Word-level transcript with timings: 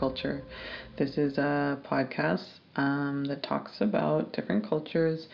Culture. 0.00 0.42
This 0.96 1.18
is 1.18 1.36
a 1.36 1.78
podcast 1.84 2.46
um, 2.76 3.26
that 3.28 3.42
talks 3.42 3.82
about 3.82 4.32
different 4.32 4.66
cultures, 4.66 5.28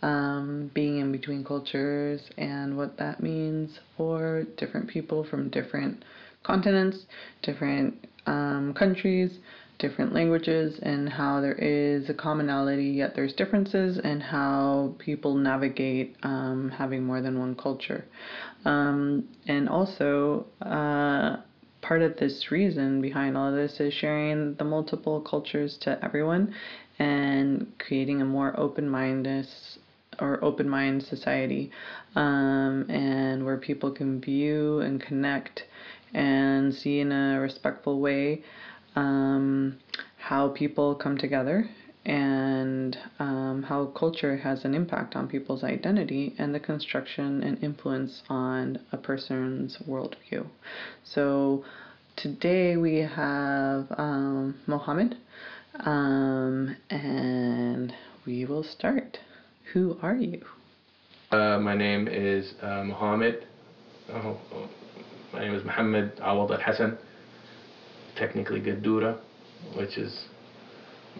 um, 0.00 0.70
being 0.74 0.98
in 0.98 1.10
between 1.10 1.42
cultures, 1.42 2.20
and 2.38 2.76
what 2.76 2.96
that 2.98 3.20
means 3.20 3.80
for 3.96 4.44
different 4.56 4.88
people 4.88 5.24
from 5.24 5.50
different 5.50 6.04
continents, 6.44 6.98
different 7.42 8.06
um, 8.26 8.72
countries, 8.78 9.40
different 9.80 10.14
languages, 10.14 10.78
and 10.82 11.08
how 11.08 11.40
there 11.40 11.58
is 11.58 12.08
a 12.08 12.14
commonality 12.14 12.90
yet 12.90 13.16
there's 13.16 13.32
differences, 13.32 13.98
and 14.04 14.22
how 14.22 14.94
people 14.98 15.34
navigate 15.34 16.14
um, 16.22 16.70
having 16.78 17.02
more 17.02 17.20
than 17.20 17.40
one 17.40 17.56
culture. 17.56 18.04
Um, 18.64 19.24
and 19.48 19.68
also, 19.68 20.46
uh, 20.60 21.38
part 21.82 22.00
of 22.00 22.16
this 22.16 22.50
reason 22.50 23.02
behind 23.02 23.36
all 23.36 23.48
of 23.48 23.54
this 23.54 23.78
is 23.80 23.92
sharing 23.92 24.54
the 24.54 24.64
multiple 24.64 25.20
cultures 25.20 25.76
to 25.82 26.02
everyone 26.02 26.54
and 26.98 27.66
creating 27.78 28.22
a 28.22 28.24
more 28.24 28.58
open-minded 28.58 29.46
or 30.20 30.42
open 30.44 30.68
mind 30.68 31.02
society 31.02 31.70
um, 32.14 32.88
and 32.88 33.44
where 33.44 33.56
people 33.58 33.90
can 33.90 34.20
view 34.20 34.80
and 34.80 35.00
connect 35.00 35.64
and 36.14 36.72
see 36.72 37.00
in 37.00 37.10
a 37.10 37.40
respectful 37.40 38.00
way 38.00 38.42
um, 38.94 39.76
how 40.18 40.48
people 40.48 40.94
come 40.94 41.18
together 41.18 41.68
and 42.04 42.98
um, 43.18 43.64
how 43.68 43.86
culture 43.86 44.36
has 44.36 44.64
an 44.64 44.74
impact 44.74 45.14
on 45.14 45.28
people's 45.28 45.62
identity 45.62 46.34
and 46.38 46.54
the 46.54 46.60
construction 46.60 47.42
and 47.42 47.62
influence 47.62 48.22
on 48.28 48.80
a 48.90 48.96
person's 48.96 49.78
worldview. 49.88 50.46
So 51.04 51.64
today 52.16 52.76
we 52.76 52.96
have 52.96 53.86
um, 53.96 54.56
Mohammed, 54.66 55.16
um, 55.80 56.76
and 56.90 57.92
we 58.26 58.44
will 58.44 58.64
start. 58.64 59.18
Who 59.72 59.96
are 60.02 60.16
you? 60.16 60.42
Uh, 61.30 61.58
my 61.58 61.74
name 61.74 62.08
is 62.08 62.54
uh, 62.60 62.82
Mohammed. 62.84 63.46
Oh, 64.10 64.38
oh, 64.52 64.68
my 65.32 65.40
name 65.40 65.54
is 65.54 65.64
Mohammed 65.64 66.12
Awad 66.20 66.50
Al 66.50 66.60
Hassan, 66.60 66.98
technically 68.16 68.60
Gadura, 68.60 69.18
which 69.76 69.96
is 69.96 70.24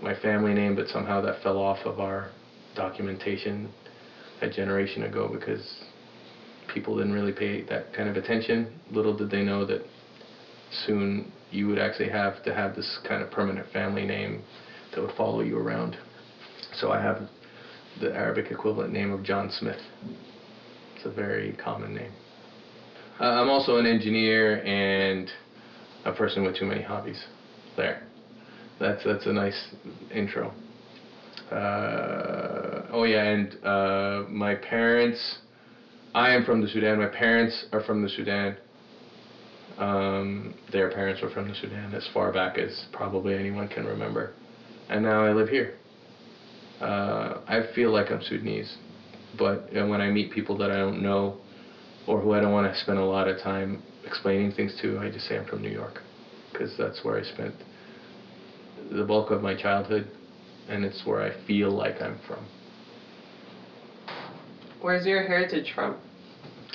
my 0.01 0.15
family 0.21 0.55
name, 0.55 0.75
but 0.75 0.89
somehow 0.89 1.21
that 1.23 1.43
fell 1.43 1.59
off 1.59 1.85
of 1.85 2.01
our 2.01 2.31
documentation 2.75 3.71
a 4.41 4.49
generation 4.49 5.05
ago 5.05 5.29
because 5.33 5.85
people 6.73 6.97
didn't 6.97 7.13
really 7.13 7.33
pay 7.33 7.63
that 7.65 7.93
kind 7.93 8.09
of 8.09 8.17
attention. 8.17 8.81
Little 8.91 9.17
did 9.17 9.31
they 9.31 9.43
know 9.43 9.65
that 9.67 9.83
soon 10.87 11.31
you 11.51 11.69
would 11.69 11.79
actually 11.79 12.09
have 12.09 12.43
to 12.45 12.55
have 12.55 12.75
this 12.75 12.99
kind 13.07 13.23
of 13.23 13.31
permanent 13.31 13.71
family 13.73 14.05
name 14.05 14.43
that 14.95 15.03
would 15.03 15.15
follow 15.17 15.41
you 15.41 15.59
around. 15.59 15.97
So 16.75 16.91
I 16.91 17.01
have 17.01 17.29
the 18.01 18.15
Arabic 18.15 18.51
equivalent 18.51 18.93
name 18.93 19.13
of 19.13 19.23
John 19.23 19.51
Smith. 19.51 19.81
It's 20.97 21.05
a 21.05 21.11
very 21.11 21.53
common 21.63 21.95
name. 21.95 22.13
Uh, 23.21 23.25
I'm 23.25 23.51
also 23.51 23.77
an 23.77 23.87
engineer 23.87 24.63
and 24.65 25.31
a 26.05 26.13
person 26.13 26.43
with 26.43 26.57
too 26.57 26.65
many 26.65 26.83
hobbies. 26.83 27.23
There. 27.77 28.03
That's 28.83 29.05
that's 29.05 29.27
a 29.27 29.33
nice 29.33 29.69
intro. 30.13 30.53
Uh, 31.53 32.83
oh 32.91 33.05
yeah, 33.05 33.23
and 33.23 33.65
uh, 33.65 34.29
my 34.29 34.57
parents. 34.57 35.39
I 36.17 36.35
am 36.35 36.45
from 36.45 36.61
the 36.61 36.67
Sudan. 36.67 36.99
My 36.99 37.07
parents 37.07 37.67
are 37.73 37.81
from 37.85 38.03
the 38.03 38.09
Sudan. 38.09 38.57
Um, 39.79 40.55
their 40.73 40.91
parents 40.91 41.23
were 41.23 41.31
from 41.31 41.47
the 41.49 41.55
Sudan 41.55 41.95
as 41.95 42.09
far 42.13 42.33
back 42.33 42.59
as 42.59 42.87
probably 42.93 43.37
anyone 43.37 43.69
can 43.69 43.87
remember, 43.87 44.33
and 44.91 45.05
now 45.05 45.23
I 45.23 45.33
live 45.33 45.49
here. 45.49 45.75
Uh, 46.81 47.41
I 47.47 47.61
feel 47.77 47.93
like 47.93 48.11
I'm 48.11 48.21
Sudanese, 48.21 48.77
but 49.39 49.73
when 49.73 50.01
I 50.01 50.11
meet 50.11 50.33
people 50.33 50.59
that 50.59 50.73
I 50.73 50.79
don't 50.79 51.01
know, 51.01 51.37
or 52.09 52.21
who 52.21 52.33
I 52.33 52.41
don't 52.41 52.53
want 52.53 52.73
to 52.73 52.77
spend 52.81 52.99
a 52.99 53.05
lot 53.05 53.29
of 53.29 53.41
time 53.41 53.81
explaining 54.05 54.51
things 54.51 54.77
to, 54.83 54.99
I 54.99 55.09
just 55.09 55.29
say 55.29 55.37
I'm 55.37 55.47
from 55.47 55.63
New 55.63 55.71
York, 55.71 56.01
because 56.51 56.75
that's 56.77 57.05
where 57.05 57.17
I 57.17 57.23
spent 57.23 57.55
the 58.93 59.05
bulk 59.05 59.31
of 59.31 59.43
my 59.43 59.55
childhood, 59.55 60.09
and 60.69 60.85
it's 60.85 61.03
where 61.05 61.23
I 61.23 61.47
feel 61.47 61.71
like 61.71 62.01
I'm 62.01 62.19
from. 62.27 62.45
Where's 64.81 65.07
your 65.07 65.27
heritage 65.27 65.73
from? 65.75 65.95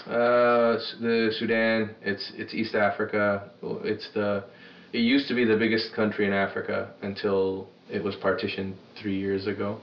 Uh, 0.05 0.77
the 1.01 1.33
Sudan. 1.37 1.93
It's 2.01 2.31
it's 2.35 2.53
East 2.53 2.75
Africa. 2.75 3.51
It's 3.83 4.07
the. 4.13 4.45
It 4.93 4.99
used 4.99 5.27
to 5.27 5.35
be 5.35 5.43
the 5.43 5.57
biggest 5.57 5.93
country 5.93 6.25
in 6.25 6.33
Africa 6.33 6.93
until 7.01 7.67
it 7.91 8.01
was 8.01 8.15
partitioned 8.15 8.75
three 9.01 9.17
years 9.19 9.47
ago, 9.47 9.81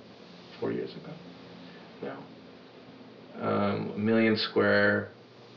four 0.58 0.72
years 0.72 0.90
ago. 0.92 1.12
Now. 2.02 2.18
Um, 3.40 3.92
a 3.96 3.98
million 3.98 4.36
square 4.36 5.08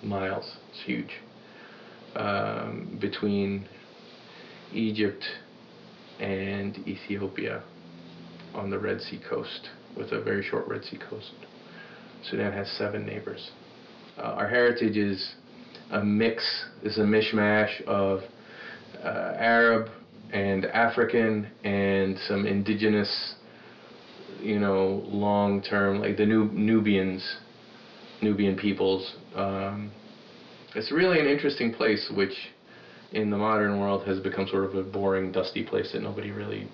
miles. 0.04 0.58
It's 0.72 0.84
huge. 0.84 1.12
Um, 2.16 2.98
between 3.00 3.68
Egypt 4.74 5.24
and 6.20 6.78
Ethiopia 6.88 7.64
on 8.54 8.70
the 8.70 8.80
Red 8.80 9.02
Sea 9.02 9.20
coast, 9.30 9.70
with 9.96 10.12
a 10.12 10.22
very 10.22 10.44
short 10.44 10.68
Red 10.68 10.84
Sea 10.84 10.98
coast. 10.98 11.32
Sudan 12.24 12.52
has 12.54 12.70
seven 12.78 13.06
neighbors. 13.06 13.52
Uh, 14.18 14.22
our 14.22 14.48
heritage 14.48 14.98
is 14.98 15.36
a 15.92 16.04
mix, 16.04 16.66
is 16.84 16.98
a 16.98 17.02
mishmash 17.02 17.82
of 17.84 18.22
uh, 19.04 19.34
Arab 19.38 19.90
and 20.34 20.66
African 20.66 21.48
and 21.64 22.18
some 22.28 22.46
indigenous, 22.46 23.36
you 24.42 24.60
know, 24.60 25.04
long 25.06 25.62
term, 25.62 26.00
like 26.00 26.18
the 26.18 26.26
Nub- 26.26 26.52
Nubians, 26.52 27.38
Nubian 28.22 28.56
peoples. 28.58 29.16
Um, 29.36 29.92
it's 30.76 30.92
really 30.92 31.20
an 31.20 31.28
interesting 31.28 31.72
place, 31.72 32.12
which 32.14 32.34
in 33.12 33.30
the 33.30 33.38
modern 33.38 33.80
world 33.80 34.06
has 34.08 34.20
become 34.20 34.48
sort 34.48 34.66
of 34.66 34.76
a 34.76 34.84
boring, 34.84 35.32
dusty 35.32 35.64
place 35.64 35.92
that 35.94 36.02
nobody 36.02 36.32
really 36.32 36.68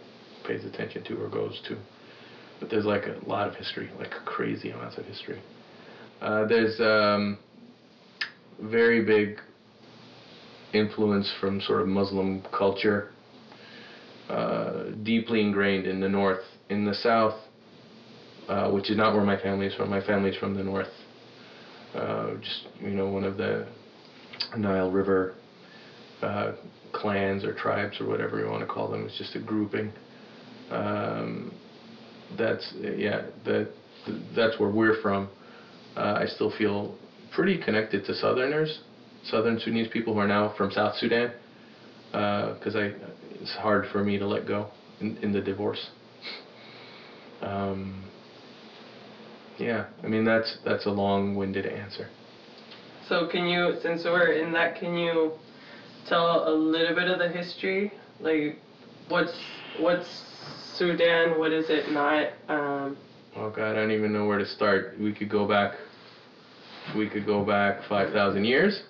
pays 0.46 0.66
attention 0.66 1.04
to 1.06 1.22
or 1.22 1.30
goes 1.30 1.62
to. 1.68 1.78
But 2.60 2.70
there's 2.70 2.86
like 2.86 3.04
a 3.04 3.28
lot 3.28 3.48
of 3.48 3.56
history, 3.56 3.90
like 3.98 4.12
crazy 4.26 4.72
amounts 4.72 4.98
of 4.98 5.06
history. 5.06 5.42
Uh, 6.22 6.46
there's 6.48 6.80
um, 6.80 7.38
very 8.62 9.04
big 9.04 9.40
influence 10.74 11.32
from 11.40 11.62
sort 11.62 11.82
of 11.82 11.88
Muslim 11.88 12.42
culture, 12.58 13.10
uh, 14.30 14.86
deeply 15.04 15.42
ingrained 15.42 15.86
in 15.86 16.00
the 16.00 16.10
north. 16.10 16.44
In 16.70 16.86
the 16.86 16.94
south, 16.96 17.40
uh, 18.48 18.72
which 18.72 18.90
is 18.90 18.98
not 18.98 19.14
where 19.14 19.24
my 19.24 19.40
family 19.40 19.68
is 19.68 19.76
from, 19.76 19.90
my 19.90 20.04
family's 20.04 20.36
from 20.38 20.56
the 20.56 20.64
north. 20.64 20.88
Uh, 21.94 22.36
just, 22.42 22.68
you 22.82 22.90
know, 22.90 23.08
one 23.08 23.24
of 23.24 23.38
the 23.38 23.68
Nile 24.58 24.90
River 24.90 25.36
uh, 26.24 26.56
clans 26.94 27.44
or 27.44 27.54
tribes 27.54 28.00
or 28.00 28.08
whatever 28.08 28.40
you 28.40 28.48
want 28.48 28.62
to 28.62 28.66
call 28.66 28.88
them. 28.90 29.06
It's 29.06 29.18
just 29.18 29.36
a 29.36 29.40
grouping. 29.40 29.92
Um, 30.72 31.52
that's 32.38 32.74
yeah 32.82 33.22
that 33.46 33.70
that's 34.36 34.60
where 34.60 34.70
we're 34.70 35.02
from. 35.02 35.30
Uh, 35.96 36.20
I 36.22 36.26
still 36.26 36.52
feel 36.58 36.96
pretty 37.36 37.58
connected 37.58 38.06
to 38.06 38.14
Southerners, 38.14 38.80
Southern 39.24 39.60
Sudanese 39.60 39.88
people 39.92 40.14
who 40.14 40.20
are 40.20 40.28
now 40.28 40.54
from 40.58 40.72
South 40.72 40.96
Sudan, 40.96 41.32
because 42.12 42.76
uh, 42.76 42.80
I 42.80 42.92
it's 43.42 43.56
hard 43.56 43.86
for 43.92 44.02
me 44.04 44.18
to 44.18 44.26
let 44.26 44.48
go 44.48 44.70
in, 45.00 45.18
in 45.18 45.32
the 45.32 45.42
divorce. 45.42 45.90
Um, 47.42 48.06
yeah, 49.60 49.88
I 50.04 50.08
mean 50.08 50.24
that's 50.24 50.58
that's 50.64 50.86
a 50.86 50.90
long-winded 50.90 51.66
answer. 51.66 52.08
So 53.10 53.28
can 53.30 53.48
you, 53.48 53.74
since 53.82 54.06
we're 54.06 54.32
in 54.32 54.54
that, 54.54 54.80
can 54.80 54.96
you 54.96 55.34
tell 56.08 56.48
a 56.48 56.54
little 56.54 56.96
bit 56.96 57.08
of 57.08 57.20
the 57.20 57.30
history? 57.30 57.92
Like, 58.20 58.58
what's 59.10 59.38
what's 59.80 60.08
Sudan? 60.76 61.38
What 61.40 61.52
is 61.52 61.66
it 61.70 61.92
not? 61.92 62.28
Um, 62.48 62.98
oh 63.36 63.50
God, 63.50 63.72
I 63.72 63.74
don't 63.74 63.92
even 63.92 64.14
know 64.14 64.26
where 64.26 64.38
to 64.38 64.46
start. 64.46 64.96
We 65.00 65.14
could 65.14 65.30
go 65.30 65.48
back. 65.48 65.74
We 66.96 67.10
could 67.10 67.26
go 67.26 67.44
back 67.44 67.82
five 67.88 68.12
thousand 68.14 68.46
years. 68.46 68.84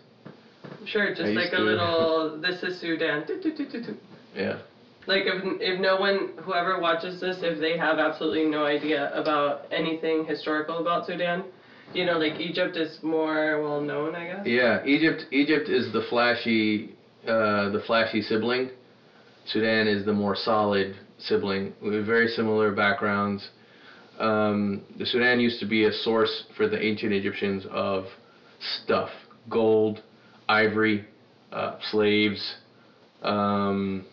Sure, 0.86 1.10
just 1.14 1.32
like 1.32 1.54
a 1.54 1.60
little. 1.60 2.40
this 2.42 2.64
is 2.64 2.80
Sudan. 2.80 3.26
yeah. 4.36 4.60
Like 5.06 5.24
if 5.26 5.44
if 5.60 5.80
no 5.82 5.98
one 5.98 6.32
whoever 6.42 6.80
watches 6.80 7.20
this 7.20 7.38
if 7.42 7.60
they 7.60 7.78
have 7.78 8.00
absolutely 8.00 8.46
no 8.46 8.66
idea 8.66 9.14
about 9.14 9.66
anything 9.72 10.26
historical 10.26 10.80
about 10.80 11.06
Sudan, 11.06 11.44
you 11.94 12.06
know, 12.06 12.18
like 12.18 12.40
Egypt 12.40 12.78
is 12.78 13.00
more 13.04 13.62
well 13.62 13.82
known, 13.82 14.16
I 14.16 14.26
guess. 14.28 14.46
Yeah, 14.46 14.84
Egypt. 14.86 15.26
Egypt 15.32 15.68
is 15.68 15.92
the 15.92 16.04
flashy 16.10 16.96
uh, 17.28 17.70
the 17.70 17.82
flashy 17.86 18.22
sibling. 18.22 18.70
Sudan 19.46 19.88
is 19.88 20.06
the 20.06 20.14
more 20.14 20.36
solid 20.36 20.96
sibling 21.18 21.74
with 21.82 22.06
very 22.06 22.28
similar 22.28 22.72
backgrounds. 22.74 23.50
Um, 24.20 24.82
the 24.98 25.06
Sudan 25.06 25.40
used 25.40 25.60
to 25.60 25.66
be 25.66 25.86
a 25.86 25.92
source 25.92 26.44
for 26.56 26.68
the 26.68 26.82
ancient 26.82 27.14
Egyptians 27.14 27.66
of 27.72 28.06
stuff 28.60 29.10
gold, 29.50 30.02
ivory, 30.48 31.06
uh, 31.52 31.78
slaves, 31.92 32.56
um, 33.22 34.06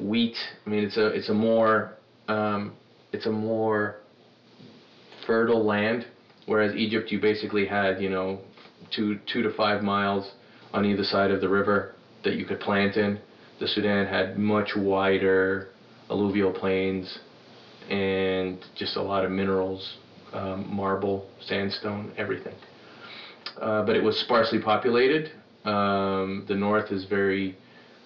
wheat. 0.00 0.36
I 0.66 0.70
mean, 0.70 0.84
it's 0.84 0.96
a 0.96 1.06
it's 1.06 1.28
a 1.28 1.34
more 1.34 1.94
um, 2.28 2.74
it's 3.12 3.26
a 3.26 3.30
more 3.30 3.96
fertile 5.26 5.64
land, 5.64 6.06
whereas 6.46 6.74
Egypt 6.74 7.10
you 7.10 7.20
basically 7.20 7.66
had 7.66 8.00
you 8.00 8.08
know 8.08 8.40
two 8.94 9.18
two 9.32 9.42
to 9.42 9.52
five 9.54 9.82
miles 9.82 10.32
on 10.72 10.84
either 10.84 11.04
side 11.04 11.30
of 11.30 11.40
the 11.40 11.48
river 11.48 11.94
that 12.24 12.34
you 12.34 12.44
could 12.44 12.60
plant 12.60 12.96
in. 12.96 13.18
The 13.60 13.66
Sudan 13.66 14.06
had 14.06 14.38
much 14.38 14.76
wider 14.76 15.68
alluvial 16.10 16.52
plains 16.52 17.18
and 17.90 18.64
just 18.76 18.96
a 18.96 19.02
lot 19.02 19.24
of 19.24 19.30
minerals, 19.30 19.96
um, 20.32 20.72
marble, 20.74 21.26
sandstone, 21.40 22.12
everything. 22.16 22.54
Uh, 23.60 23.82
but 23.82 23.96
it 23.96 24.02
was 24.02 24.18
sparsely 24.18 24.60
populated. 24.60 25.30
Um, 25.64 26.44
the 26.46 26.54
north 26.54 26.92
is 26.92 27.04
very 27.04 27.56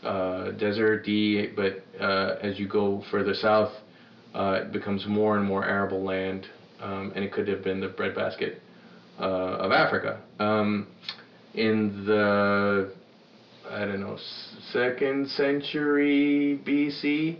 uh, 0.02 0.52
deserty, 0.56 1.54
but 1.54 1.82
uh, 2.00 2.36
as 2.40 2.58
you 2.58 2.66
go 2.66 3.02
further 3.10 3.34
south, 3.34 3.72
uh, 4.34 4.60
it 4.62 4.72
becomes 4.72 5.06
more 5.06 5.36
and 5.36 5.44
more 5.44 5.64
arable 5.64 6.02
land, 6.02 6.46
um, 6.80 7.12
and 7.14 7.22
it 7.22 7.32
could 7.32 7.46
have 7.48 7.62
been 7.62 7.80
the 7.80 7.88
breadbasket 7.88 8.62
uh, 9.18 9.22
of 9.22 9.70
Africa. 9.72 10.20
In 11.54 12.04
the 12.06 12.92
I 13.70 13.84
don't 13.84 14.00
know 14.00 14.16
second 14.72 15.28
century 15.28 16.58
BC, 16.66 17.36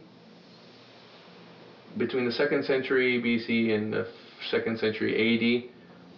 between 1.99 2.27
the 2.27 2.33
second 2.33 2.65
century 2.65 3.21
BC 3.23 3.75
and 3.75 3.93
the 3.93 4.07
second 4.51 4.79
century 4.79 5.71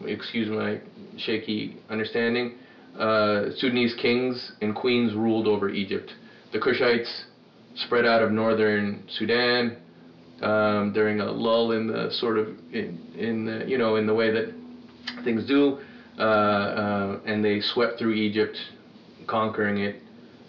AD, 0.02 0.08
excuse 0.08 0.48
my 0.50 0.80
shaky 1.18 1.76
understanding, 1.88 2.54
uh, 2.98 3.46
Sudanese 3.56 3.94
kings 4.00 4.52
and 4.60 4.74
queens 4.74 5.14
ruled 5.14 5.46
over 5.46 5.68
Egypt. 5.68 6.12
The 6.52 6.58
Kushites 6.58 7.24
spread 7.76 8.06
out 8.06 8.22
of 8.22 8.30
northern 8.30 9.04
Sudan 9.08 9.76
um, 10.42 10.92
during 10.92 11.20
a 11.20 11.30
lull 11.30 11.72
in 11.72 11.86
the 11.86 12.08
sort 12.12 12.38
of 12.38 12.48
in, 12.72 12.98
in 13.16 13.44
the, 13.46 13.64
you 13.66 13.78
know 13.78 13.96
in 13.96 14.06
the 14.06 14.14
way 14.14 14.30
that 14.32 14.52
things 15.24 15.46
do, 15.46 15.78
uh, 16.18 16.22
uh, 16.22 17.20
and 17.26 17.44
they 17.44 17.60
swept 17.60 17.98
through 17.98 18.14
Egypt, 18.14 18.56
conquering 19.26 19.78
it 19.78 20.00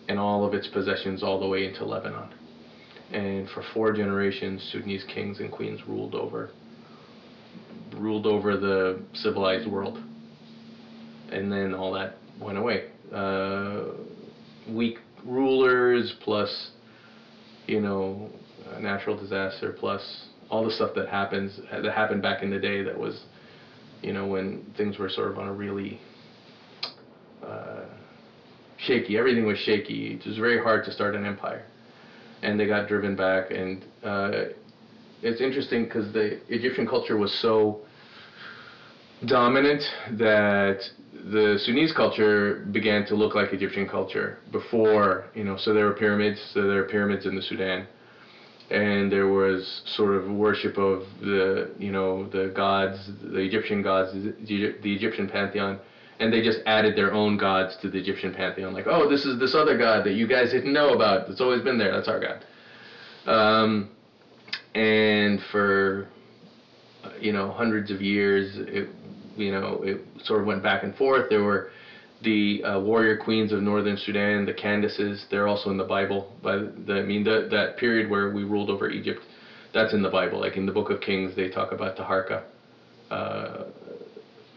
and 0.08 0.20
all 0.20 0.46
of 0.46 0.54
its 0.54 0.68
possessions 0.68 1.24
all 1.24 1.40
the 1.40 1.48
way 1.48 1.66
into 1.66 1.84
Lebanon. 1.84 2.30
And 3.12 3.50
for 3.50 3.64
four 3.74 3.94
generations, 3.94 4.68
Sudanese 4.72 5.04
kings 5.04 5.40
and 5.40 5.52
queens 5.52 5.82
ruled 5.88 6.16
over 6.16 6.52
ruled 7.98 8.26
over 8.26 8.58
the 8.58 9.00
civilized 9.14 9.70
world. 9.70 9.98
And 11.32 11.52
then 11.52 11.74
all 11.74 11.94
that 11.94 12.18
went 12.40 12.58
away. 12.58 12.90
Uh, 13.14 13.86
weak 14.70 14.98
rulers 15.26 16.14
plus, 16.22 16.72
you 17.68 17.80
know, 17.80 18.30
natural 18.80 19.18
disaster 19.18 19.76
plus 19.78 20.28
all 20.50 20.64
the 20.64 20.72
stuff 20.72 20.92
that 20.96 21.08
happens 21.08 21.60
that 21.72 21.92
happened 21.94 22.22
back 22.22 22.44
in 22.44 22.50
the 22.50 22.60
day 22.60 22.84
that 22.84 22.98
was, 22.98 23.24
you 24.02 24.14
know, 24.14 24.26
when 24.26 24.66
things 24.78 24.98
were 24.98 25.10
sort 25.10 25.30
of 25.30 25.38
on 25.38 25.48
a 25.48 25.54
really 25.54 26.00
uh, 27.44 27.86
shaky. 28.78 29.18
Everything 29.18 29.46
was 29.46 29.58
shaky. 29.58 30.14
It 30.14 30.26
was 30.26 30.38
very 30.38 30.60
hard 30.62 30.84
to 30.86 30.92
start 30.92 31.16
an 31.16 31.26
empire, 31.26 31.66
and 32.42 32.60
they 32.60 32.68
got 32.68 32.88
driven 32.88 33.16
back. 33.16 33.52
And 33.52 33.86
uh, 34.04 34.32
it's 35.22 35.42
interesting 35.42 35.84
because 35.86 36.12
the 36.14 36.38
Egyptian 36.54 36.86
culture 36.86 37.18
was 37.18 37.32
so 37.42 37.80
dominant 39.26 39.82
that 40.12 40.82
the 41.32 41.58
Sudanese 41.60 41.92
culture 41.92 42.66
began 42.72 43.06
to 43.06 43.16
look 43.16 43.34
like 43.34 43.54
Egyptian 43.54 43.88
culture 43.88 44.38
before, 44.52 45.26
you 45.34 45.44
know, 45.44 45.56
so 45.56 45.74
there 45.74 45.86
were 45.86 45.94
pyramids, 45.94 46.40
so 46.54 46.68
there 46.68 46.78
were 46.78 46.84
pyramids 46.84 47.26
in 47.26 47.36
the 47.36 47.42
Sudan. 47.42 47.86
And 48.70 49.12
there 49.12 49.28
was 49.28 49.84
sort 49.86 50.16
of 50.16 50.30
worship 50.30 50.78
of 50.78 51.04
the, 51.22 51.72
you 51.78 51.92
know, 51.92 52.28
the 52.30 52.52
gods, 52.56 52.98
the 53.22 53.40
Egyptian 53.40 53.84
gods, 53.84 54.12
the, 54.14 54.76
Egyptian 54.84 55.30
pantheon, 55.30 55.80
and 56.20 56.34
they 56.34 56.42
just 56.42 56.60
added 56.66 56.96
their 56.96 57.14
own 57.14 57.38
gods 57.38 57.76
to 57.84 57.90
the 57.90 58.00
Egyptian 58.00 58.34
pantheon. 58.34 58.74
Like, 58.74 58.88
oh, 58.88 59.08
this 59.08 59.24
is 59.24 59.40
this 59.40 59.54
other 59.54 59.78
god 59.78 60.04
that 60.06 60.14
you 60.14 60.28
guys 60.28 60.52
didn't 60.52 60.74
know 60.74 60.94
about. 60.94 61.30
It's 61.30 61.42
always 61.42 61.62
been 61.62 61.78
there. 61.78 61.92
That's 61.92 62.08
our 62.08 62.20
god. 62.20 62.46
Um, 63.28 63.92
and 64.74 65.40
for, 65.52 66.08
you 67.20 67.34
know, 67.34 67.52
hundreds 67.52 67.92
of 67.92 68.02
years, 68.02 68.56
it 68.58 68.90
you 69.38 69.52
know, 69.52 69.82
it 69.84 70.02
sort 70.24 70.42
of 70.42 70.48
went 70.48 70.64
back 70.64 70.84
and 70.84 70.96
forth. 70.96 71.30
There 71.30 71.44
were 71.44 71.70
the 72.26 72.62
uh, 72.64 72.80
warrior 72.82 73.16
queens 73.16 73.54
of 73.54 73.62
northern 73.62 73.96
Sudan, 73.96 74.46
the 74.46 74.54
Candaces. 74.54 75.26
They're 75.32 75.48
also 75.48 75.70
in 75.70 75.78
the 75.78 75.86
Bible. 75.86 76.36
But 76.44 76.86
the, 76.86 76.96
I 76.98 77.04
mean, 77.04 77.24
the, 77.24 77.48
that 77.52 77.78
period 77.78 78.10
where 78.10 78.34
we 78.34 78.44
ruled 78.44 78.70
over 78.70 78.90
Egypt, 78.90 79.22
that's 79.74 79.94
in 79.94 80.02
the 80.02 80.10
Bible. 80.10 80.42
Like 80.42 80.58
in 80.58 80.66
the 80.66 80.74
Book 80.74 80.90
of 80.90 81.00
Kings, 81.00 81.34
they 81.38 81.50
talk 81.50 81.72
about 81.72 81.96
Taharka. 81.96 82.44
Uh, 83.10 83.66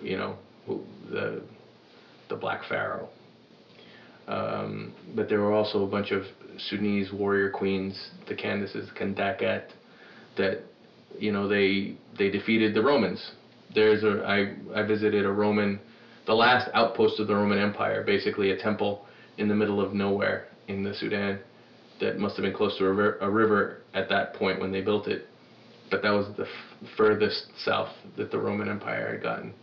you 0.03 0.17
know, 0.17 0.37
the 1.11 1.43
the 2.29 2.37
Black 2.37 2.62
Pharaoh. 2.69 3.09
Um, 4.26 4.93
but 5.15 5.29
there 5.29 5.41
were 5.41 5.53
also 5.53 5.85
a 5.85 5.87
bunch 5.87 6.11
of 6.11 6.25
Sudanese 6.59 7.12
warrior 7.12 7.50
queens, 7.50 8.11
the 8.26 8.35
Candaces, 8.35 8.88
the 8.93 8.99
Kandakat, 8.99 9.69
that 10.37 10.62
you 11.19 11.31
know 11.31 11.47
they 11.47 11.97
they 12.19 12.31
defeated 12.31 12.75
the 12.75 12.82
Romans 12.82 13.32
there's 13.75 14.03
a 14.03 14.25
I 14.25 14.55
I 14.79 14.82
visited 14.87 15.25
a 15.25 15.31
Roman, 15.31 15.79
the 16.28 16.34
last 16.34 16.69
outpost 16.75 17.19
of 17.19 17.26
the 17.26 17.34
Roman 17.34 17.58
Empire, 17.58 18.04
basically 18.04 18.50
a 18.50 18.56
temple 18.58 19.06
in 19.38 19.48
the 19.48 19.54
middle 19.54 19.80
of 19.80 19.94
nowhere 19.94 20.48
in 20.69 20.84
the 20.84 20.92
Sudan, 20.92 21.38
that 22.00 22.19
must 22.19 22.36
have 22.36 22.42
been 22.42 22.52
close 22.52 22.76
to 22.76 22.84
a, 22.84 22.88
river, 22.88 23.19
a 23.22 23.30
river 23.30 23.78
at 23.94 24.10
that 24.10 24.34
point 24.34 24.60
when 24.60 24.70
they 24.70 24.82
built 24.82 25.08
it, 25.08 25.25
but 25.90 26.02
that 26.02 26.10
was 26.10 26.26
the 26.36 26.44
furthest 26.98 27.46
south 27.64 27.88
that 28.19 28.31
the 28.31 28.38
Roman 28.38 28.69
Empire 28.69 29.12
had 29.12 29.22
gotten, 29.22 29.55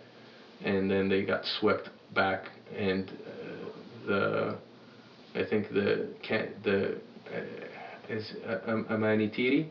and 0.63 0.89
then 0.89 1.07
they 1.07 1.23
got 1.23 1.45
swept 1.59 1.89
back, 2.15 2.49
and 2.75 3.11
uh, 3.11 4.07
the 4.07 4.57
I 5.35 5.43
think 5.47 5.69
the 5.69 6.09
the 6.63 6.97
uh, 7.31 8.09
is 8.09 8.33
uh, 8.47 8.71
Amanitiri. 8.89 9.67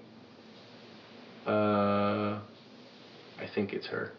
Uh, 1.45 2.39
I 3.39 3.47
think 3.53 3.73
it's 3.73 3.87
her. 3.89 4.13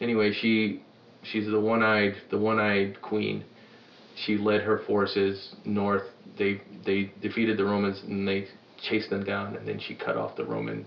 Anyway, 0.00 0.32
she 0.40 0.80
she's 1.22 1.46
the 1.46 1.58
one-eyed 1.58 2.14
the 2.30 2.38
one-eyed 2.38 3.00
queen. 3.02 3.44
She 4.24 4.36
led 4.36 4.60
her 4.62 4.78
forces 4.86 5.54
north. 5.64 6.02
They 6.38 6.60
they 6.84 7.10
defeated 7.20 7.56
the 7.56 7.64
Romans 7.64 8.00
and 8.06 8.26
they 8.26 8.46
chased 8.88 9.10
them 9.10 9.22
down, 9.22 9.56
and 9.56 9.66
then 9.66 9.78
she 9.78 9.94
cut 9.94 10.16
off 10.16 10.36
the 10.36 10.44
Roman 10.44 10.84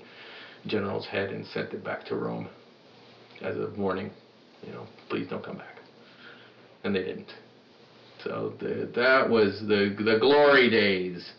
general's 0.67 1.05
head 1.05 1.31
and 1.31 1.45
sent 1.53 1.73
it 1.73 1.83
back 1.83 2.05
to 2.05 2.15
Rome 2.15 2.47
as 3.41 3.55
a 3.55 3.69
warning. 3.77 4.09
You 4.65 4.73
know, 4.73 4.85
please 5.09 5.27
don't 5.29 5.43
come 5.43 5.57
back. 5.57 5.79
And 6.83 6.93
they 6.93 7.01
didn't. 7.01 7.31
So 8.23 8.53
the, 8.59 8.89
that 8.95 9.29
was 9.29 9.59
the 9.67 9.95
the 9.97 10.17
glory 10.19 10.69
days, 10.69 11.31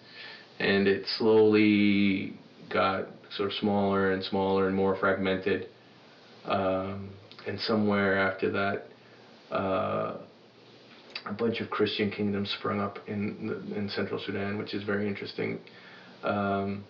and 0.59 0.87
it 0.87 1.03
slowly 1.19 2.33
got 2.73 3.07
sort 3.37 3.50
of 3.50 3.57
smaller 3.59 4.12
and 4.12 4.23
smaller 4.23 4.67
and 4.67 4.75
more 4.75 4.95
fragmented. 4.95 5.67
Um, 6.45 7.11
and 7.47 7.61
somewhere 7.61 8.19
after 8.19 8.50
that, 8.50 8.87
uh, 9.55 10.17
a 11.26 11.33
bunch 11.33 11.61
of 11.61 11.71
Christian 11.71 12.11
kingdoms 12.11 12.55
sprung 12.59 12.81
up 12.81 12.99
in 13.07 13.73
in 13.75 13.88
central 13.91 14.21
Sudan, 14.25 14.59
which 14.59 14.75
is 14.75 14.83
very 14.83 15.07
interesting. 15.09 15.59
Um, 16.23 16.85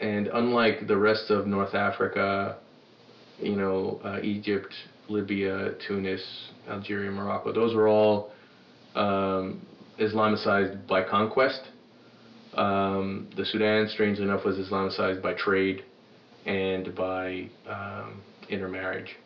and 0.00 0.28
unlike 0.28 0.86
the 0.86 0.96
rest 0.96 1.30
of 1.30 1.46
North 1.46 1.74
Africa, 1.74 2.58
you 3.40 3.56
know, 3.56 4.00
uh, 4.04 4.20
Egypt, 4.22 4.72
Libya, 5.08 5.74
Tunis, 5.86 6.22
Algeria, 6.68 7.10
Morocco, 7.10 7.52
those 7.52 7.74
were 7.74 7.88
all 7.88 8.30
um, 8.94 9.60
Islamicized 9.98 10.86
by 10.86 11.02
conquest. 11.02 11.60
Um, 12.54 13.28
the 13.36 13.44
Sudan, 13.44 13.88
strangely 13.88 14.24
enough, 14.24 14.44
was 14.44 14.56
Islamicized 14.56 15.22
by 15.22 15.34
trade 15.34 15.84
and 16.46 16.94
by 16.94 17.48
um, 17.68 18.22
intermarriage. 18.48 19.16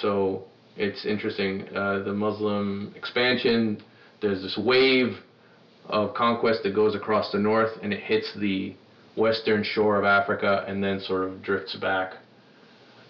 So 0.00 0.44
it's 0.76 1.04
interesting. 1.04 1.68
Uh, 1.74 2.02
the 2.04 2.12
Muslim 2.12 2.92
expansion, 2.96 3.82
there's 4.20 4.42
this 4.42 4.58
wave 4.58 5.16
of 5.86 6.14
conquest 6.14 6.62
that 6.64 6.74
goes 6.74 6.94
across 6.94 7.32
the 7.32 7.38
north 7.38 7.70
and 7.82 7.92
it 7.92 8.00
hits 8.00 8.30
the 8.38 8.74
western 9.16 9.64
shore 9.64 9.98
of 9.98 10.04
Africa 10.04 10.64
and 10.68 10.82
then 10.82 11.00
sort 11.00 11.28
of 11.28 11.42
drifts 11.42 11.74
back. 11.76 12.14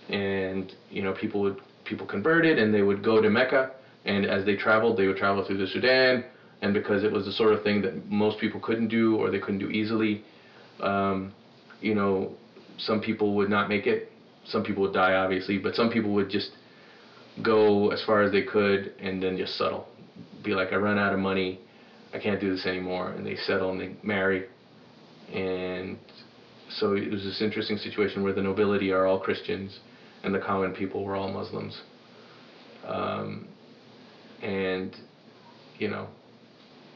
And 0.08 0.72
you 0.90 1.02
know, 1.02 1.12
people 1.12 1.40
would 1.42 1.60
people 1.84 2.06
converted 2.06 2.58
and 2.58 2.72
they 2.72 2.82
would 2.82 3.02
go 3.02 3.20
to 3.20 3.28
Mecca 3.28 3.72
and 4.04 4.24
as 4.24 4.44
they 4.44 4.56
traveled, 4.56 4.96
they 4.96 5.06
would 5.06 5.16
travel 5.16 5.44
through 5.44 5.58
the 5.58 5.66
Sudan. 5.66 6.24
And 6.62 6.74
because 6.74 7.04
it 7.04 7.12
was 7.12 7.24
the 7.24 7.32
sort 7.32 7.52
of 7.52 7.62
thing 7.62 7.82
that 7.82 8.10
most 8.10 8.40
people 8.40 8.58
couldn't 8.60 8.88
do 8.88 9.16
or 9.16 9.30
they 9.30 9.38
couldn't 9.38 9.60
do 9.60 9.70
easily, 9.70 10.24
um, 10.80 11.32
you 11.80 11.94
know, 11.94 12.32
some 12.78 13.00
people 13.00 13.34
would 13.36 13.50
not 13.50 13.68
make 13.68 13.86
it 13.86 14.10
some 14.48 14.62
people 14.62 14.82
would 14.82 14.92
die 14.92 15.14
obviously, 15.14 15.58
but 15.58 15.74
some 15.74 15.90
people 15.90 16.12
would 16.12 16.30
just 16.30 16.50
go 17.42 17.90
as 17.90 18.02
far 18.04 18.22
as 18.22 18.32
they 18.32 18.42
could 18.42 18.92
and 18.98 19.22
then 19.22 19.36
just 19.36 19.56
settle. 19.56 19.86
Be 20.42 20.54
like, 20.54 20.72
I 20.72 20.76
run 20.76 20.98
out 20.98 21.12
of 21.12 21.18
money, 21.18 21.60
I 22.12 22.18
can't 22.18 22.40
do 22.40 22.50
this 22.50 22.66
anymore, 22.66 23.10
and 23.10 23.24
they 23.24 23.36
settle 23.36 23.70
and 23.70 23.80
they 23.80 23.94
marry, 24.02 24.46
and 25.32 25.98
so 26.70 26.94
it 26.94 27.10
was 27.10 27.22
this 27.22 27.40
interesting 27.40 27.76
situation 27.76 28.22
where 28.22 28.32
the 28.32 28.42
nobility 28.42 28.92
are 28.92 29.06
all 29.06 29.18
Christians 29.18 29.78
and 30.22 30.34
the 30.34 30.38
common 30.38 30.72
people 30.72 31.04
were 31.04 31.16
all 31.16 31.28
Muslims. 31.28 31.80
Um, 32.86 33.46
and 34.42 34.94
you 35.78 35.88
know, 35.88 36.08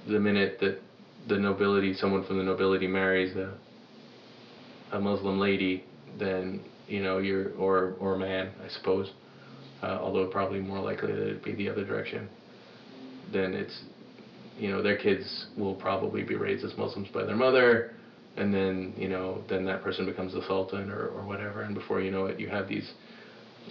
the 0.08 0.18
minute 0.18 0.58
that 0.60 0.80
the 1.28 1.38
nobility, 1.38 1.94
someone 1.94 2.24
from 2.24 2.38
the 2.38 2.42
nobility 2.42 2.86
marries 2.86 3.36
a 3.36 3.54
a 4.92 5.00
Muslim 5.00 5.38
lady, 5.38 5.84
then 6.18 6.60
you 6.88 7.02
know 7.02 7.18
you're 7.18 7.52
or 7.54 7.94
or 7.98 8.16
man, 8.16 8.50
I 8.64 8.68
suppose. 8.68 9.10
Uh, 9.82 9.98
although 10.00 10.28
probably 10.28 10.60
more 10.60 10.78
likely 10.78 11.12
that 11.12 11.22
it'd 11.22 11.42
be 11.42 11.54
the 11.54 11.68
other 11.68 11.84
direction. 11.84 12.28
Then 13.32 13.52
it's 13.52 13.82
you 14.58 14.70
know 14.70 14.82
their 14.82 14.96
kids 14.96 15.46
will 15.58 15.74
probably 15.74 16.22
be 16.22 16.36
raised 16.36 16.64
as 16.64 16.76
Muslims 16.78 17.08
by 17.12 17.24
their 17.24 17.36
mother, 17.36 17.90
and 18.36 18.54
then 18.54 18.94
you 18.96 19.08
know 19.08 19.42
then 19.48 19.64
that 19.64 19.82
person 19.82 20.06
becomes 20.06 20.34
the 20.34 20.42
sultan 20.46 20.90
or 20.90 21.08
or 21.08 21.26
whatever, 21.26 21.62
and 21.62 21.74
before 21.74 22.00
you 22.00 22.10
know 22.10 22.26
it, 22.26 22.38
you 22.38 22.48
have 22.48 22.68
these 22.68 22.92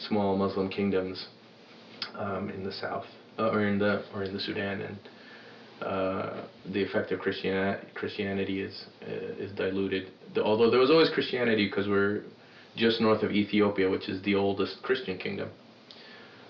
small 0.09 0.35
Muslim 0.35 0.69
kingdoms 0.69 1.27
um, 2.17 2.49
in 2.49 2.63
the 2.63 2.71
south 2.73 3.05
uh, 3.39 3.49
or 3.49 3.65
in 3.65 3.79
the 3.79 4.03
or 4.13 4.23
in 4.23 4.33
the 4.33 4.39
Sudan 4.39 4.81
and. 4.81 4.97
Uh, 5.81 6.45
the 6.73 6.83
effect 6.83 7.11
of 7.11 7.19
Christianity, 7.19 7.87
Christianity 7.95 8.61
is 8.61 8.85
uh, 9.01 9.43
is 9.43 9.51
diluted. 9.53 10.11
The, 10.35 10.43
although 10.43 10.69
there 10.69 10.79
was 10.79 10.91
always 10.91 11.09
Christianity 11.09 11.65
because 11.65 11.87
we're 11.87 12.21
just 12.75 13.01
north 13.01 13.23
of 13.23 13.31
Ethiopia, 13.31 13.89
which 13.89 14.09
is 14.09 14.21
the 14.23 14.35
oldest 14.35 14.81
Christian 14.81 15.17
kingdom. 15.17 15.49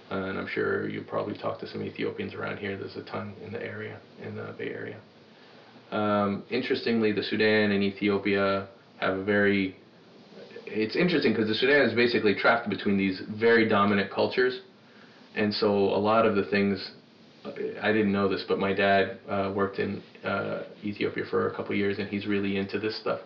And 0.09 0.37
I'm 0.37 0.47
sure 0.47 0.89
you 0.89 1.01
probably 1.01 1.37
talked 1.37 1.61
to 1.61 1.67
some 1.67 1.81
Ethiopians 1.83 2.33
around 2.33 2.57
here. 2.57 2.77
There's 2.77 2.97
a 2.97 3.03
ton 3.03 3.33
in 3.45 3.53
the 3.53 3.63
area, 3.63 3.99
in 4.21 4.35
the 4.35 4.53
Bay 4.57 4.69
Area. 4.69 4.99
Um, 5.91 6.43
interestingly, 6.49 7.11
the 7.11 7.23
Sudan 7.23 7.71
and 7.71 7.83
Ethiopia 7.83 8.67
have 8.99 9.17
a 9.17 9.23
very. 9.23 9.75
It's 10.65 10.95
interesting 10.95 11.33
because 11.33 11.47
the 11.47 11.55
Sudan 11.55 11.81
is 11.81 11.93
basically 11.93 12.35
trapped 12.35 12.69
between 12.69 12.97
these 12.97 13.21
very 13.39 13.67
dominant 13.67 14.11
cultures, 14.11 14.59
and 15.35 15.53
so 15.53 15.67
a 15.67 15.99
lot 15.99 16.25
of 16.25 16.35
the 16.35 16.45
things 16.45 16.91
I 17.81 17.91
didn't 17.91 18.11
know 18.11 18.27
this, 18.27 18.43
but 18.47 18.59
my 18.59 18.73
dad 18.73 19.17
uh, 19.27 19.51
worked 19.55 19.79
in 19.79 20.03
uh, 20.23 20.63
Ethiopia 20.83 21.23
for 21.29 21.49
a 21.49 21.55
couple 21.55 21.73
years, 21.75 21.97
and 21.97 22.07
he's 22.07 22.27
really 22.27 22.57
into 22.57 22.79
this 22.79 22.99
stuff. 22.99 23.19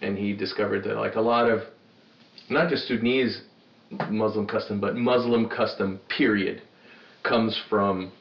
And 0.00 0.16
he 0.16 0.32
discovered 0.32 0.84
that 0.84 0.94
like 0.94 1.16
a 1.16 1.20
lot 1.20 1.50
of, 1.50 1.62
not 2.50 2.70
just 2.70 2.86
Sudanese 2.86 3.42
Muslim 4.10 4.46
custom, 4.46 4.80
but 4.80 4.96
Muslim 4.96 5.48
custom 5.48 6.00
period, 6.16 6.62
comes 7.22 7.58
from 7.68 8.12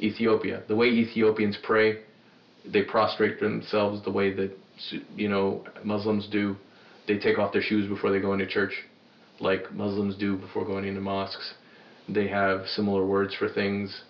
Ethiopia. 0.00 0.62
The 0.68 0.76
way 0.76 0.86
Ethiopians 0.86 1.56
pray, 1.62 2.00
they 2.70 2.82
prostrate 2.82 3.40
themselves 3.40 4.02
the 4.04 4.10
way 4.10 4.32
that 4.34 4.56
you 5.14 5.28
know 5.28 5.64
Muslims 5.84 6.28
do. 6.30 6.56
They 7.06 7.18
take 7.18 7.38
off 7.38 7.52
their 7.52 7.62
shoes 7.62 7.88
before 7.88 8.10
they 8.10 8.20
go 8.20 8.32
into 8.32 8.46
church, 8.46 8.72
like 9.40 9.72
Muslims 9.72 10.16
do 10.16 10.36
before 10.36 10.64
going 10.64 10.84
into 10.84 11.00
mosques. 11.00 11.54
They 12.08 12.28
have 12.28 12.66
similar 12.66 13.06
words 13.06 13.34
for 13.34 13.48
things 13.48 14.02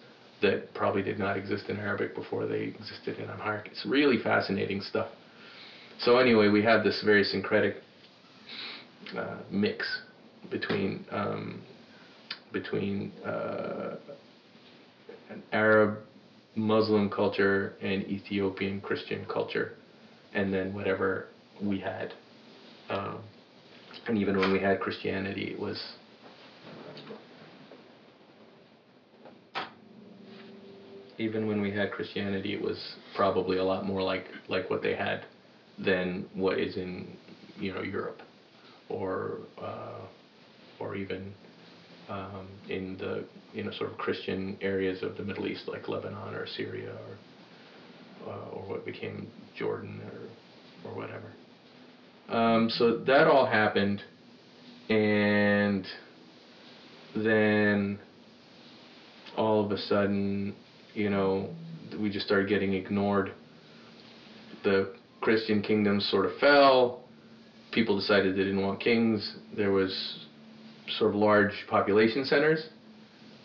that 0.42 0.74
probably 0.74 1.02
did 1.02 1.18
not 1.18 1.36
exist 1.36 1.68
in 1.68 1.78
Arabic 1.78 2.14
before 2.14 2.46
they 2.46 2.60
existed 2.62 3.18
in 3.18 3.30
Amharic. 3.30 3.68
It's 3.70 3.86
really 3.86 4.18
fascinating 4.22 4.80
stuff. 4.80 5.08
So 6.00 6.18
anyway, 6.18 6.48
we 6.48 6.62
have 6.62 6.84
this 6.84 7.02
very 7.04 7.24
syncretic 7.24 7.76
uh, 9.16 9.38
mix 9.50 9.86
between 10.50 11.04
um, 11.10 11.62
between 12.52 13.12
uh, 13.24 13.96
an 15.30 15.42
Arab 15.52 15.98
Muslim 16.54 17.10
culture 17.10 17.74
and 17.82 18.04
Ethiopian 18.04 18.80
Christian 18.80 19.24
culture, 19.26 19.72
and 20.34 20.52
then 20.52 20.72
whatever 20.72 21.26
we 21.62 21.80
had. 21.80 22.14
Um, 22.88 23.20
and 24.06 24.18
even 24.18 24.36
when 24.38 24.52
we 24.52 24.60
had 24.60 24.80
Christianity, 24.80 25.52
it 25.52 25.58
was 25.58 25.82
even 31.18 31.46
when 31.46 31.60
we 31.60 31.70
had 31.70 31.90
Christianity, 31.90 32.54
it 32.54 32.60
was 32.60 32.96
probably 33.14 33.58
a 33.58 33.64
lot 33.64 33.86
more 33.86 34.02
like 34.02 34.26
like 34.48 34.68
what 34.70 34.82
they 34.82 34.94
had 34.94 35.24
than 35.78 36.26
what 36.34 36.58
is 36.58 36.76
in 36.76 37.16
you 37.58 37.72
know 37.72 37.82
Europe, 37.82 38.20
or 38.88 39.38
uh, 39.60 40.00
or 40.78 40.96
even 40.96 41.32
um, 42.08 42.48
in 42.68 42.96
the 42.98 43.24
you 43.52 43.64
know 43.64 43.72
sort 43.72 43.90
of 43.90 43.98
Christian 43.98 44.56
areas 44.60 45.02
of 45.02 45.16
the 45.16 45.22
Middle 45.22 45.46
East, 45.46 45.62
like 45.66 45.88
Lebanon 45.88 46.34
or 46.34 46.46
Syria 46.46 46.92
or 48.24 48.32
uh, 48.32 48.48
or 48.50 48.62
what 48.62 48.84
became 48.84 49.28
Jordan 49.56 50.00
or 50.12 50.90
or 50.90 50.96
whatever. 50.96 51.32
Um, 52.28 52.70
so 52.70 52.98
that 52.98 53.26
all 53.26 53.46
happened, 53.46 54.02
and 54.88 55.86
then 57.14 57.98
all 59.36 59.64
of 59.64 59.70
a 59.70 59.78
sudden 59.78 60.54
you 60.94 61.10
know, 61.10 61.50
we 62.00 62.08
just 62.08 62.24
started 62.24 62.48
getting 62.48 62.72
ignored. 62.72 63.32
The 64.62 64.94
Christian 65.20 65.60
kingdoms 65.60 66.08
sort 66.10 66.24
of 66.24 66.32
fell. 66.38 67.03
People 67.74 67.98
decided 67.98 68.34
they 68.34 68.44
didn't 68.44 68.62
want 68.62 68.80
kings. 68.80 69.36
There 69.56 69.72
was 69.72 70.26
sort 70.98 71.10
of 71.10 71.16
large 71.16 71.52
population 71.68 72.24
centers 72.24 72.68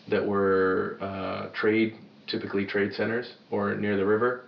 that 0.08 0.24
were 0.24 0.98
uh, 1.00 1.48
trade, 1.54 1.94
typically 2.28 2.64
trade 2.64 2.92
centers, 2.92 3.26
or 3.50 3.74
near 3.74 3.96
the 3.96 4.06
river. 4.06 4.44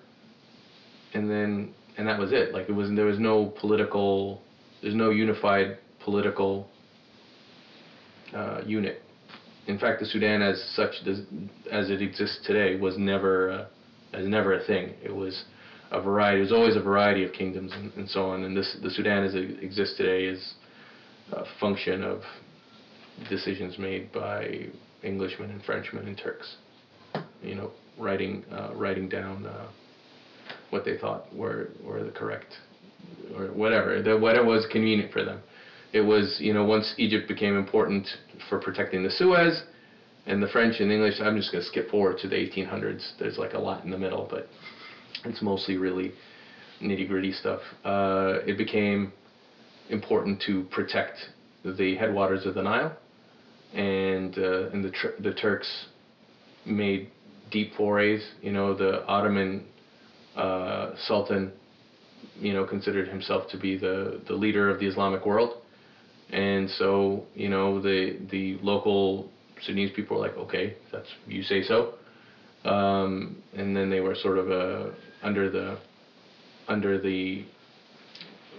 And 1.15 1.29
then, 1.29 1.75
and 1.99 2.07
that 2.07 2.19
was 2.19 2.33
it. 2.33 2.55
Like 2.55 2.69
it 2.69 2.73
was, 2.73 2.91
there 2.95 3.07
was 3.07 3.19
no 3.19 3.53
political, 3.61 4.43
there's 4.81 4.95
no 4.95 5.11
unified 5.11 5.79
political 6.01 6.69
uh, 8.35 8.63
unit 8.65 9.03
in 9.67 9.79
fact, 9.79 10.01
the 10.01 10.07
Sudan 10.07 10.43
as 10.43 10.61
such, 10.75 10.95
as 11.71 11.91
it 11.91 12.03
exists 12.03 12.41
today, 12.45 12.77
was 12.77 12.99
never, 12.99 13.51
uh, 13.51 13.67
as 14.13 14.27
never 14.27 14.55
a 14.55 14.65
thing. 14.65 14.95
It 15.03 15.15
was 15.15 15.45
a 15.93 16.01
variety. 16.01 16.41
Was 16.41 16.53
always 16.53 16.77
a 16.77 16.83
variety 16.83 17.25
of 17.25 17.33
kingdoms 17.33 17.73
and, 17.73 17.93
and 17.95 18.09
so 18.09 18.25
on. 18.25 18.43
And 18.45 18.57
this, 18.57 18.77
the 18.83 18.91
Sudan 18.91 19.25
as 19.25 19.35
it 19.35 19.63
exists 19.63 19.97
today 19.97 20.25
is 20.25 20.55
a 21.33 21.45
function 21.61 22.03
of 22.03 22.23
decisions 23.29 23.79
made 23.79 24.13
by 24.13 24.67
Englishmen 25.05 25.51
and 25.51 25.63
Frenchmen 25.63 26.07
and 26.09 26.19
Turks. 26.19 26.57
You 27.43 27.55
know, 27.55 27.71
writing, 27.99 28.45
uh, 28.51 28.73
writing 28.75 29.09
down 29.09 29.47
uh, 29.47 29.69
what 30.71 30.85
they 30.85 30.97
thought 30.99 31.35
were 31.35 31.69
were 31.85 32.03
the 32.03 32.11
correct, 32.11 32.55
or 33.37 33.47
whatever, 33.49 34.03
the, 34.03 34.19
whatever 34.19 34.47
was 34.47 34.67
convenient 34.73 35.13
for 35.13 35.25
them 35.25 35.41
it 35.93 36.01
was, 36.01 36.39
you 36.41 36.53
know, 36.53 36.65
once 36.65 36.95
Egypt 36.97 37.29
became 37.29 37.57
important 37.57 38.07
for 38.49 38.59
protecting 38.59 39.03
the 39.03 39.11
Suez, 39.11 39.63
and 40.27 40.43
the 40.43 40.47
French 40.49 40.81
and 40.81 40.91
English, 40.91 41.15
I'm 41.21 41.37
just 41.37 41.53
going 41.53 41.63
to 41.63 41.69
skip 41.69 41.91
forward 41.91 42.19
to 42.21 42.29
the 42.29 42.37
1800s. 42.37 43.13
There's 43.19 43.39
like 43.39 43.53
a 43.53 43.59
lot 43.59 43.85
in 43.85 43.91
the 43.91 43.99
middle, 43.99 44.27
but 44.31 44.47
it's 45.25 45.43
mostly 45.43 45.77
really 45.77 46.13
nitty 46.83 47.07
gritty 47.09 47.33
stuff. 47.33 47.61
Uh, 47.85 48.39
it 48.47 48.59
became 48.59 49.13
important 49.89 50.43
to 50.47 50.65
protect 50.65 51.17
the 51.65 51.95
headwaters 51.97 52.47
of 52.47 52.55
the 52.55 52.63
Nile, 52.63 52.97
and 53.75 54.37
uh, 54.37 54.71
and 54.71 54.85
the 54.85 54.93
the 55.21 55.33
Turks 55.35 55.87
made 56.67 57.11
deep 57.51 57.75
forays. 57.77 58.23
You 58.41 58.53
know, 58.53 58.75
the 58.75 59.05
Ottoman 59.07 59.65
uh, 60.37 60.93
Sultan, 61.07 61.53
you 62.41 62.53
know, 62.53 62.65
considered 62.65 63.09
himself 63.09 63.49
to 63.51 63.59
be 63.59 63.77
the 63.77 64.21
the 64.27 64.35
leader 64.35 64.71
of 64.71 64.81
the 64.81 64.87
Islamic 64.87 65.25
world, 65.25 65.63
and 66.31 66.69
so, 66.71 67.25
you 67.35 67.49
know, 67.49 67.81
the 67.81 68.19
the 68.31 68.59
local 68.63 69.31
Sudanese 69.61 69.93
people 69.95 70.17
were 70.17 70.23
like, 70.27 70.37
okay, 70.37 70.75
that's 70.91 71.09
you 71.27 71.43
say 71.43 71.63
so. 71.63 71.95
Um, 72.65 73.43
and 73.55 73.77
then 73.77 73.91
they 73.91 74.01
were 74.01 74.15
sort 74.15 74.39
of 74.39 74.51
uh, 74.51 74.91
under 75.23 75.51
the 75.51 75.79
under 76.69 77.01
the 77.01 77.45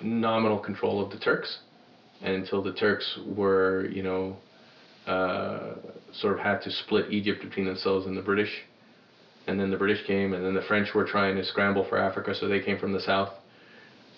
nominal 0.02 0.60
control 0.60 1.02
of 1.02 1.10
the 1.12 1.18
Turks, 1.18 1.60
and 2.22 2.36
until 2.36 2.62
the 2.62 2.74
Turks 2.74 3.18
were, 3.26 3.88
you 3.90 4.04
know, 4.04 4.36
uh, 5.08 5.76
sort 6.14 6.38
of 6.38 6.40
had 6.40 6.62
to 6.64 6.72
split 6.72 7.12
Egypt 7.12 7.42
between 7.42 7.66
themselves 7.66 8.06
and 8.06 8.18
the 8.18 8.22
British, 8.22 8.52
and 9.48 9.60
then 9.60 9.72
the 9.72 9.78
British 9.78 10.06
came, 10.06 10.34
and 10.34 10.44
then 10.44 10.54
the 10.54 10.62
French 10.68 10.94
were 10.94 11.06
trying 11.06 11.36
to 11.36 11.44
scramble 11.46 11.86
for 11.88 11.98
Africa, 11.98 12.34
so 12.36 12.48
they 12.48 12.60
came 12.60 12.78
from 12.78 12.92
the 12.92 13.00
south. 13.00 13.30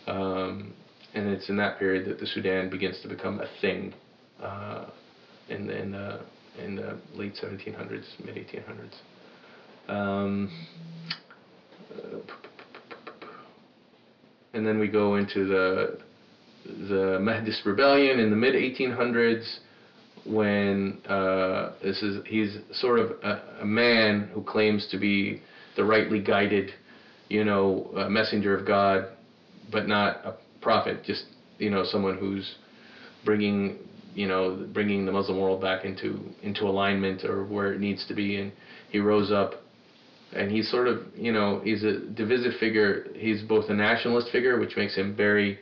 Um, 0.07 0.73
and 1.13 1.27
it's 1.29 1.49
in 1.49 1.57
that 1.57 1.79
period 1.79 2.07
that 2.09 2.19
the 2.19 2.27
Sudan 2.27 2.69
begins 2.69 2.99
to 3.01 3.07
become 3.07 3.39
a 3.39 3.47
thing 3.61 3.93
uh, 4.41 4.85
in, 5.49 5.67
the, 5.67 5.81
in, 5.81 5.91
the, 5.91 6.19
in 6.63 6.75
the 6.75 6.97
late 7.15 7.33
1700s, 7.41 8.03
mid 8.23 8.35
1800s. 8.35 8.93
Um, 9.87 10.51
and 14.53 14.65
then 14.65 14.79
we 14.79 14.87
go 14.87 15.15
into 15.15 15.45
the 15.45 15.99
the 16.65 17.19
Mahdist 17.21 17.65
rebellion 17.65 18.19
in 18.19 18.31
the 18.31 18.35
mid 18.35 18.55
1800s 18.55 19.59
when 20.25 20.99
uh, 21.07 21.73
this 21.83 22.01
is 22.01 22.25
he's 22.25 22.57
sort 22.73 22.99
of 22.99 23.11
a, 23.23 23.61
a, 23.61 23.65
man 23.65 24.29
who 24.33 24.41
claims 24.41 24.87
to 24.89 24.97
be 24.97 25.41
the 25.75 25.83
rightly 25.83 26.19
guided, 26.19 26.71
you 27.29 27.43
know, 27.43 27.91
messenger 28.09 28.57
of 28.57 28.65
God, 28.65 29.05
but 29.71 29.87
not 29.87 30.17
a 30.25 30.33
prophet, 30.61 31.03
just 31.05 31.25
you 31.59 31.69
know 31.69 31.83
someone 31.85 32.17
who's 32.17 32.55
bringing 33.23 33.77
you 34.15 34.27
know 34.27 34.65
bringing 34.73 35.05
the 35.05 35.11
Muslim 35.11 35.39
world 35.39 35.61
back 35.61 35.85
into 35.85 36.19
into 36.41 36.63
alignment 36.63 37.23
or 37.23 37.45
where 37.45 37.73
it 37.73 37.79
needs 37.79 38.05
to 38.07 38.15
be. 38.15 38.37
And 38.37 38.51
he 38.89 38.99
rose 38.99 39.31
up, 39.31 39.61
and 40.33 40.51
he's 40.51 40.69
sort 40.69 40.87
of 40.87 41.03
you 41.15 41.31
know 41.31 41.61
he's 41.63 41.83
a 41.83 41.99
divisive 41.99 42.53
figure. 42.59 43.07
He's 43.15 43.41
both 43.41 43.69
a 43.69 43.73
nationalist 43.73 44.31
figure, 44.31 44.59
which 44.59 44.75
makes 44.75 44.95
him 44.95 45.15
very 45.15 45.59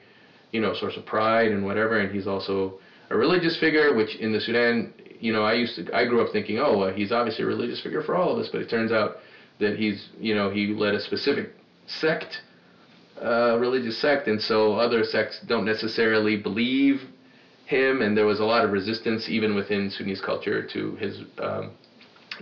you 0.51 0.62
know 0.62 0.74
source 0.74 0.98
of 0.98 1.05
pride 1.05 1.51
and 1.51 1.65
whatever, 1.65 2.00
and 2.00 2.13
he's 2.13 2.27
also 2.27 2.79
a 3.10 3.17
religious 3.17 3.58
figure, 3.60 3.93
which 3.93 4.15
in 4.15 4.32
the 4.32 4.39
Sudan, 4.39 4.93
you 5.20 5.32
know, 5.32 5.43
I 5.43 5.53
used 5.53 5.75
to 5.75 5.96
I 5.96 6.05
grew 6.05 6.22
up 6.22 6.32
thinking, 6.32 6.60
oh, 6.60 6.77
well, 6.77 6.93
he's 6.93 7.12
obviously 7.12 7.43
a 7.43 7.48
religious 7.48 7.82
figure 7.82 8.01
for 8.01 8.15
all 8.15 8.32
of 8.32 8.38
us, 8.38 8.50
but 8.51 8.62
it 8.62 8.70
turns 8.70 8.91
out 8.91 9.17
that 9.60 9.77
he's 9.77 10.10
you 10.20 10.34
know 10.34 10.50
he 10.50 10.67
led 10.67 10.93
a 10.93 11.00
specific 11.00 11.50
sect 11.86 12.41
uh, 13.22 13.58
religious 13.60 14.00
sect, 14.01 14.27
and 14.27 14.41
so 14.41 14.74
other 14.74 15.03
sects 15.03 15.39
don't 15.48 15.65
necessarily 15.65 16.36
believe 16.36 17.01
him, 17.65 18.01
and 18.01 18.17
there 18.17 18.25
was 18.25 18.39
a 18.39 18.43
lot 18.43 18.65
of 18.65 18.72
resistance 18.72 19.29
even 19.29 19.55
within 19.55 19.89
Sunnis 19.89 20.20
culture 20.20 20.65
to 20.74 20.96
his 20.96 21.22
um, 21.39 21.72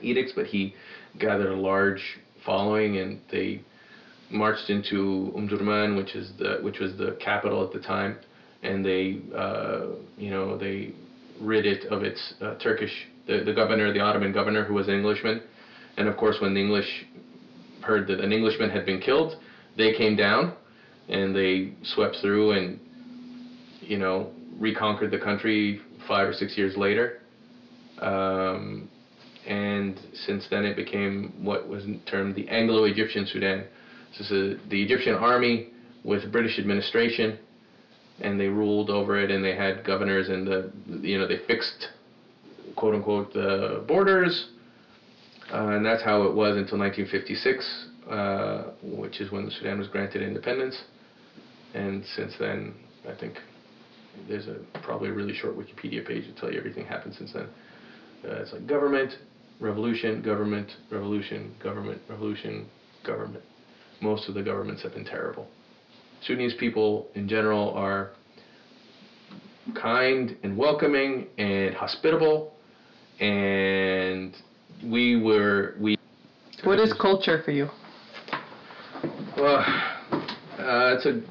edicts. 0.01 0.32
But 0.36 0.48
he 0.48 0.74
gathered 1.20 1.51
a 1.51 1.56
large 1.60 2.01
following, 2.46 2.98
and 2.98 3.20
they 3.32 3.62
marched 4.30 4.70
into 4.70 5.32
Omdurman, 5.36 5.96
which 5.96 6.15
is 6.15 6.32
the 6.38 6.58
which 6.62 6.80
was 6.80 6.96
the 6.98 7.18
capital 7.20 7.63
at 7.63 7.72
the 7.72 7.80
time, 7.80 8.15
and 8.63 8.84
they 8.84 9.20
uh, 9.36 9.88
you 10.18 10.30
know 10.30 10.58
they 10.58 10.94
rid 11.39 11.65
it 11.65 11.86
of 11.86 12.01
its 12.03 12.34
uh, 12.41 12.56
Turkish 12.56 13.08
the, 13.27 13.44
the 13.44 13.53
governor, 13.53 13.91
the 13.91 14.00
Ottoman 14.00 14.32
governor, 14.32 14.63
who 14.63 14.74
was 14.74 14.88
an 14.88 14.96
Englishman, 14.96 15.41
and 15.98 16.08
of 16.08 16.18
course 16.18 16.38
when 16.39 16.53
the 16.53 16.60
English 16.60 17.06
heard 17.82 18.08
that 18.08 18.20
an 18.20 18.32
Englishman 18.32 18.70
had 18.70 18.86
been 18.86 19.00
killed, 19.00 19.36
they 19.77 19.91
came 19.91 20.15
down 20.15 20.53
and 21.10 21.36
they 21.36 21.74
swept 21.84 22.18
through 22.22 22.51
and 22.51 22.80
you 23.82 23.98
know 23.98 24.32
reconquered 24.58 25.12
the 25.12 25.18
country 25.18 25.82
five 26.08 26.27
or 26.27 26.34
six 26.34 26.58
years 26.58 26.75
later. 26.75 27.20
Um, 28.00 28.89
and 29.48 30.00
since 30.25 30.45
then, 30.50 30.65
it 30.65 30.75
became 30.75 31.33
what 31.41 31.67
was 31.67 31.83
termed 32.05 32.36
the 32.36 32.48
Anglo-Egyptian 32.50 33.25
Sudan. 33.25 33.65
This 34.12 34.29
is 34.29 34.31
a, 34.31 34.69
the 34.69 34.81
Egyptian 34.81 35.15
army 35.15 35.69
with 36.03 36.31
British 36.31 36.60
administration, 36.60 37.39
and 38.19 38.39
they 38.39 38.48
ruled 38.48 38.89
over 38.89 39.19
it, 39.19 39.31
and 39.31 39.43
they 39.43 39.55
had 39.55 39.83
governors, 39.83 40.29
and 40.29 40.45
the 40.45 40.71
you 41.01 41.17
know 41.17 41.27
they 41.27 41.39
fixed 41.48 41.88
quote 42.75 42.93
unquote 42.93 43.33
the 43.33 43.83
borders, 43.88 44.50
uh, 45.51 45.69
and 45.69 45.86
that's 45.86 46.03
how 46.03 46.24
it 46.24 46.33
was 46.33 46.55
until 46.55 46.77
1956, 46.77 47.86
uh, 48.10 48.63
which 48.83 49.19
is 49.21 49.31
when 49.31 49.45
the 49.45 49.51
Sudan 49.51 49.79
was 49.79 49.88
granted 49.88 50.21
independence. 50.21 50.79
And 51.74 52.03
since 52.15 52.33
then, 52.39 52.74
I 53.10 53.17
think 53.19 53.36
there's 54.27 54.48
a 54.48 54.57
probably 54.83 55.10
a 55.10 55.13
really 55.13 55.33
short 55.33 55.57
Wikipedia 55.57 56.05
page 56.05 56.25
to 56.25 56.39
tell 56.39 56.51
you 56.51 56.60
everything 56.60 56.86
happened 56.86 57.15
since 57.17 57.33
then. 57.33 57.48
Uh, 58.24 58.41
it's 58.41 58.53
like 58.53 58.67
government, 58.67 59.13
revolution, 59.62 60.21
government, 60.21 60.69
revolution, 60.91 61.56
government, 61.63 62.02
revolution, 62.10 62.67
government. 63.06 63.43
Most 64.02 64.28
of 64.28 64.34
the 64.34 64.41
governments 64.41 64.82
have 64.84 64.93
been 64.93 65.06
terrible. 65.06 65.47
Sudanese 66.24 66.56
people 66.60 67.08
in 67.15 67.28
general 67.28 67.69
are 67.74 68.12
kind 69.80 70.36
and 70.43 70.58
welcoming 70.58 71.28
and 71.38 71.76
hospitable, 71.76 72.54
and 73.19 74.36
we 74.84 75.21
were 75.21 75.76
we. 75.80 75.97
What 76.63 76.80
is 76.80 76.93
culture 77.00 77.41
for 77.43 77.52
you? 77.52 77.69
Well, 79.38 79.60
uh, 79.60 80.95
it's 80.95 81.06
a 81.06 81.21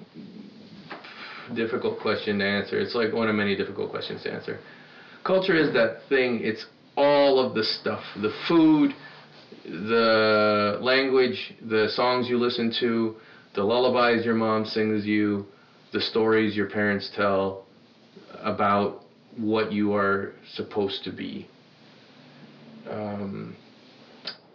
difficult 1.55 2.01
question 2.01 2.39
to 2.39 2.45
answer. 2.45 2.81
It's 2.81 2.95
like 2.95 3.13
one 3.13 3.29
of 3.29 3.35
many 3.35 3.57
difficult 3.57 3.91
questions 3.91 4.23
to 4.23 4.33
answer. 4.33 4.61
Culture 5.25 5.57
is 5.57 5.73
that 5.75 6.01
thing, 6.09 6.41
it's 6.43 6.65
all 6.97 7.39
of 7.39 7.55
the 7.55 7.63
stuff 7.63 8.03
the 8.21 8.31
food, 8.47 8.93
the 9.65 10.77
language, 10.81 11.55
the 11.69 11.89
songs 11.89 12.29
you 12.29 12.39
listen 12.39 12.71
to, 12.81 13.15
the 13.55 13.63
lullabies 13.63 14.25
your 14.25 14.35
mom 14.35 14.65
sings 14.65 15.05
you, 15.05 15.45
the 15.93 16.01
stories 16.01 16.55
your 16.55 16.67
parents 16.67 17.11
tell 17.15 17.65
about 18.39 19.05
what 19.37 19.71
you 19.71 19.93
are 19.93 20.33
supposed 20.55 21.05
to 21.05 21.11
be. 21.11 21.47
Um, 22.89 23.55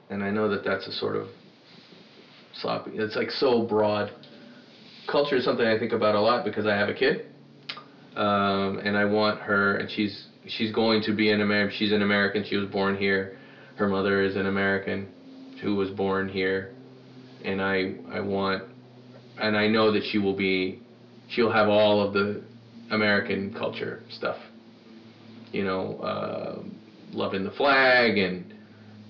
and 0.09 0.23
I 0.23 0.31
know 0.31 0.49
that 0.49 0.63
that's 0.63 0.87
a 0.87 0.91
sort 0.91 1.15
of 1.15 1.27
sloppy, 2.53 2.91
it's 2.93 3.15
like 3.15 3.31
so 3.31 3.61
broad 3.61 4.11
culture 5.07 5.35
is 5.35 5.43
something 5.43 5.65
I 5.65 5.77
think 5.77 5.91
about 5.91 6.15
a 6.15 6.19
lot 6.19 6.43
because 6.43 6.65
I 6.65 6.73
have 6.73 6.87
a 6.87 6.93
kid, 6.93 7.21
um, 8.15 8.79
and 8.83 8.95
I 8.97 9.05
want 9.05 9.39
her, 9.39 9.75
and 9.75 9.89
she's 9.89 10.27
she's 10.47 10.71
going 10.71 11.01
to 11.03 11.13
be 11.13 11.31
an 11.31 11.41
American. 11.41 11.75
She's 11.77 11.91
an 11.91 12.01
American. 12.01 12.43
She 12.47 12.55
was 12.55 12.69
born 12.69 12.97
here. 12.97 13.37
Her 13.75 13.87
mother 13.87 14.23
is 14.23 14.35
an 14.35 14.45
American, 14.45 15.07
who 15.61 15.75
was 15.75 15.89
born 15.89 16.29
here, 16.29 16.71
and 17.43 17.61
I 17.61 17.95
I 18.09 18.19
want, 18.21 18.63
and 19.37 19.57
I 19.57 19.67
know 19.67 19.91
that 19.91 20.03
she 20.11 20.17
will 20.17 20.35
be, 20.35 20.79
she'll 21.29 21.51
have 21.51 21.67
all 21.67 22.01
of 22.01 22.13
the 22.13 22.41
American 22.89 23.53
culture 23.53 24.01
stuff. 24.09 24.37
You 25.51 25.63
know, 25.63 25.95
uh, 25.97 26.61
loving 27.11 27.43
the 27.43 27.51
flag 27.51 28.17
and 28.17 28.53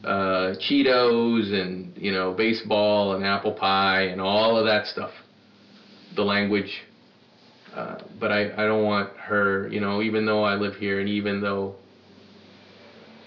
uh, 0.03 0.55
Cheetos 0.59 1.51
and 1.53 1.95
you 1.95 2.11
know 2.11 2.33
baseball 2.33 3.13
and 3.13 3.23
apple 3.23 3.53
pie 3.53 4.03
and 4.03 4.21
all 4.21 4.57
of 4.57 4.65
that 4.65 4.87
stuff 4.87 5.11
the 6.15 6.23
language. 6.23 6.71
Uh, 7.75 7.97
but 8.19 8.31
I, 8.31 8.43
I 8.53 8.65
don't 8.65 8.83
want 8.83 9.09
her, 9.17 9.67
you 9.69 9.81
know, 9.81 10.01
even 10.01 10.25
though 10.25 10.43
I 10.43 10.55
live 10.55 10.75
here 10.75 11.01
and 11.01 11.09
even 11.09 11.41
though 11.41 11.75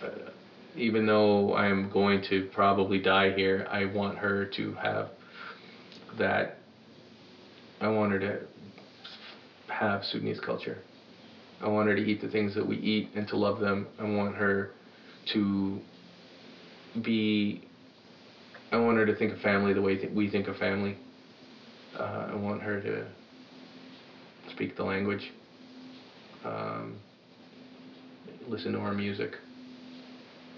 uh, 0.03 0.31
even 0.77 1.07
though 1.07 1.55
I'm 1.55 1.91
going 1.91 2.23
to 2.31 2.49
probably 2.53 2.99
die 2.99 3.31
here, 3.35 3.67
I 3.71 3.85
want 3.85 4.17
her 4.19 4.47
to 4.57 4.73
have 4.75 5.09
that 6.17 6.59
I 7.81 7.89
want 7.89 8.13
her 8.13 8.19
to 8.21 8.41
have 9.69 10.03
Sudanese 10.05 10.41
culture. 10.41 10.79
I 11.61 11.69
want 11.69 11.89
her 11.89 11.95
to 11.95 12.03
eat 12.03 12.21
the 12.21 12.29
things 12.29 12.55
that 12.55 12.67
we 12.67 12.77
eat 12.77 13.11
and 13.15 13.27
to 13.29 13.37
love 13.37 13.59
them. 13.59 13.87
I 13.99 14.05
want 14.05 14.35
her 14.37 14.71
to 15.33 15.81
be 17.03 17.61
I 18.73 18.77
want 18.79 18.97
her 18.97 19.05
to 19.05 19.13
think 19.13 19.33
of 19.33 19.39
family 19.41 19.73
the 19.73 19.81
way 19.83 19.97
th- 19.97 20.13
we 20.13 20.29
think 20.29 20.47
of 20.49 20.57
family. 20.57 20.97
Uh, 21.99 22.29
I 22.31 22.35
want 22.35 22.63
her 22.63 22.81
to 22.81 23.05
speak 24.59 24.77
the 24.77 24.83
language, 24.83 25.31
um, 26.45 26.97
listen 28.49 28.73
to 28.73 28.79
our 28.81 28.93
music, 28.93 29.37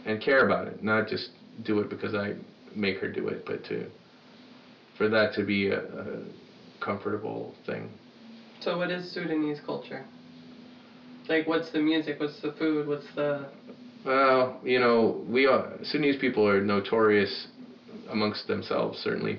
and 0.06 0.22
care 0.22 0.46
about 0.46 0.68
it. 0.68 0.82
Not 0.82 1.06
just 1.06 1.28
do 1.64 1.80
it 1.80 1.90
because 1.90 2.14
I 2.14 2.32
make 2.74 2.96
her 2.96 3.08
do 3.08 3.28
it, 3.28 3.44
but 3.44 3.62
to 3.64 3.84
for 4.96 5.06
that 5.10 5.34
to 5.34 5.44
be 5.44 5.68
a, 5.68 5.80
a 5.80 6.22
comfortable 6.82 7.54
thing. 7.66 7.90
So, 8.60 8.78
what 8.78 8.90
is 8.90 9.12
Sudanese 9.12 9.60
culture? 9.66 10.02
Like, 11.28 11.46
what's 11.46 11.70
the 11.70 11.80
music? 11.80 12.18
What's 12.20 12.40
the 12.40 12.52
food? 12.52 12.86
What's 12.86 13.04
the 13.14 13.48
Well, 14.06 14.58
you 14.64 14.78
know, 14.78 15.22
we 15.28 15.44
are, 15.44 15.76
Sudanese 15.82 16.16
people 16.16 16.46
are 16.48 16.60
notorious 16.62 17.48
amongst 18.08 18.46
themselves, 18.46 18.98
certainly, 18.98 19.38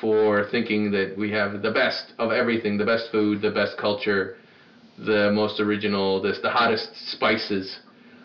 for 0.00 0.42
thinking 0.50 0.90
that 0.90 1.16
we 1.16 1.30
have 1.30 1.62
the 1.62 1.70
best 1.70 2.12
of 2.18 2.30
everything 2.30 2.76
the 2.76 2.84
best 2.84 3.10
food, 3.10 3.40
the 3.40 3.50
best 3.50 3.76
culture, 3.76 4.34
the 4.98 5.30
most 5.30 5.60
original, 5.60 6.20
this, 6.20 6.38
the 6.38 6.48
hottest 6.48 6.88
spices. 7.10 7.78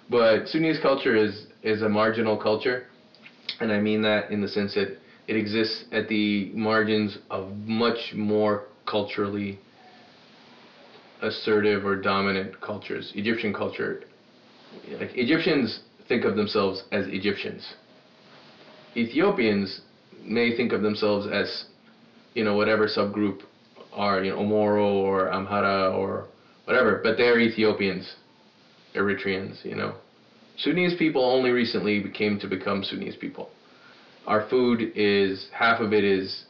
But 0.09 0.47
Sudanese 0.47 0.79
culture 0.79 1.15
is, 1.15 1.45
is 1.63 1.81
a 1.81 1.87
marginal 1.87 2.37
culture, 2.37 2.81
and 3.59 3.71
I 3.71 3.77
mean 3.79 4.01
that 4.01 4.29
in 4.29 4.41
the 4.41 4.47
sense 4.47 4.73
that 4.75 4.87
it 5.27 5.35
exists 5.35 5.83
at 5.91 6.07
the 6.07 6.49
margins 6.53 7.17
of 7.29 7.45
much 7.65 8.13
more 8.13 8.61
culturally 8.85 9.57
assertive 11.21 11.83
or 11.85 11.95
dominant 11.95 12.59
cultures. 12.61 13.11
Egyptian 13.15 13.51
culture, 13.51 13.97
like 14.99 15.09
Egyptians 15.15 15.79
think 16.07 16.23
of 16.23 16.35
themselves 16.35 16.83
as 16.91 17.05
Egyptians. 17.07 17.73
Ethiopians 18.95 19.81
may 20.23 20.55
think 20.55 20.71
of 20.73 20.81
themselves 20.81 21.27
as, 21.27 21.65
you 22.33 22.43
know, 22.43 22.55
whatever 22.55 22.87
subgroup 22.87 23.41
are, 23.93 24.23
you 24.23 24.31
know, 24.31 24.37
Omoro 24.37 24.85
or 24.85 25.27
Amhara 25.27 25.93
or 25.93 26.27
whatever, 26.65 26.99
but 27.03 27.17
they're 27.17 27.39
Ethiopians, 27.39 28.15
Eritreans, 28.95 29.63
you 29.63 29.75
know. 29.75 29.95
Sudanese 30.57 30.95
people 30.97 31.23
only 31.23 31.51
recently 31.51 32.03
came 32.09 32.39
to 32.39 32.47
become 32.47 32.83
Sudanese 32.83 33.15
people. 33.15 33.49
Our 34.25 34.47
food 34.49 34.91
is, 34.95 35.47
half 35.53 35.79
of 35.79 35.93
it 35.93 36.03
is, 36.03 36.45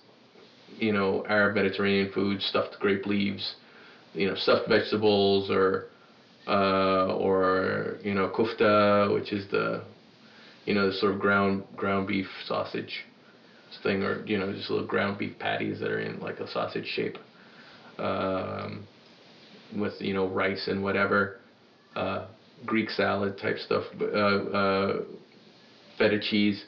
you 0.77 0.91
know, 0.91 1.23
Arab 1.27 1.55
Mediterranean 1.55 2.11
food, 2.13 2.41
stuffed 2.41 2.77
grape 2.79 3.05
leaves, 3.05 3.55
you 4.13 4.27
know, 4.27 4.35
stuffed 4.35 4.67
vegetables 4.67 5.49
or, 5.49 5.85
uh, 6.47 7.13
or, 7.15 7.97
you 8.03 8.13
know, 8.13 8.29
kufta, 8.29 9.13
which 9.13 9.31
is 9.31 9.49
the, 9.51 9.83
you 10.65 10.73
know, 10.73 10.87
the 10.87 10.93
sort 10.93 11.13
of 11.13 11.19
ground, 11.19 11.63
ground 11.75 12.07
beef 12.07 12.27
sausage 12.45 13.05
thing 13.83 14.03
or 14.03 14.25
you 14.25 14.37
know 14.37 14.51
just 14.53 14.69
little 14.69 14.85
ground 14.85 15.17
beef 15.17 15.37
patties 15.39 15.79
that 15.79 15.91
are 15.91 15.99
in 15.99 16.19
like 16.19 16.39
a 16.39 16.47
sausage 16.47 16.87
shape 16.87 17.17
um, 17.99 18.87
with 19.75 19.93
you 19.99 20.13
know 20.13 20.27
rice 20.27 20.67
and 20.67 20.83
whatever, 20.83 21.39
uh, 21.95 22.25
Greek 22.65 22.89
salad 22.89 23.37
type 23.37 23.57
stuff, 23.59 23.83
uh, 24.01 24.05
uh, 24.05 25.01
feta 25.97 26.19
cheese. 26.19 26.65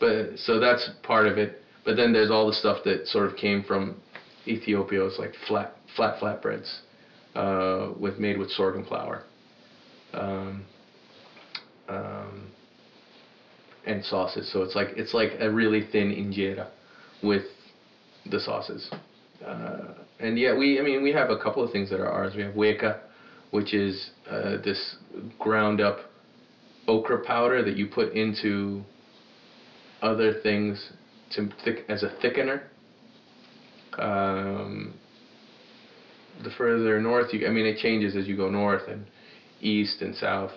But 0.00 0.36
so 0.36 0.60
that's 0.60 0.88
part 1.02 1.26
of 1.26 1.38
it. 1.38 1.62
But 1.84 1.96
then 1.96 2.12
there's 2.12 2.30
all 2.30 2.46
the 2.46 2.52
stuff 2.52 2.84
that 2.84 3.06
sort 3.06 3.30
of 3.30 3.36
came 3.36 3.62
from 3.64 4.00
Ethiopia. 4.46 5.04
It's 5.06 5.18
like 5.18 5.32
flat 5.46 5.74
flat 5.96 6.20
flatbreads 6.20 6.80
uh, 7.34 7.92
with 7.98 8.18
made 8.18 8.38
with 8.38 8.50
sorghum 8.50 8.84
flour. 8.84 9.22
Um, 10.14 10.64
um, 11.88 12.50
and 13.86 14.04
sauces. 14.04 14.50
So 14.52 14.62
it's 14.62 14.74
like 14.74 14.88
it's 14.96 15.14
like 15.14 15.32
a 15.40 15.50
really 15.50 15.82
thin 15.90 16.10
injera 16.10 16.68
with 17.22 17.42
the 18.30 18.38
sauces. 18.38 18.90
Uh, 19.44 19.94
and 20.20 20.38
yeah, 20.38 20.56
we 20.56 20.78
I 20.78 20.82
mean 20.82 21.02
we 21.02 21.12
have 21.12 21.30
a 21.30 21.36
couple 21.36 21.62
of 21.62 21.70
things 21.70 21.90
that 21.90 22.00
are 22.00 22.08
ours. 22.08 22.34
We 22.36 22.42
have 22.42 22.54
weka, 22.54 22.98
which 23.50 23.72
is 23.72 24.10
uh, 24.28 24.56
this 24.64 24.96
ground 25.38 25.80
up 25.80 25.98
okra 26.86 27.24
powder 27.24 27.62
that 27.62 27.76
you 27.76 27.86
put 27.86 28.12
into 28.12 28.82
other 30.02 30.40
things 30.42 30.90
to 31.30 31.48
thick 31.64 31.84
as 31.88 32.02
a 32.02 32.08
thickener. 32.22 32.62
Um, 33.98 34.94
the 36.42 36.50
further 36.50 37.00
north 37.00 37.32
you, 37.32 37.46
I 37.46 37.50
mean, 37.50 37.66
it 37.66 37.78
changes 37.78 38.14
as 38.14 38.26
you 38.26 38.36
go 38.36 38.48
north 38.48 38.86
and 38.88 39.06
east 39.60 40.02
and 40.02 40.14
south. 40.14 40.52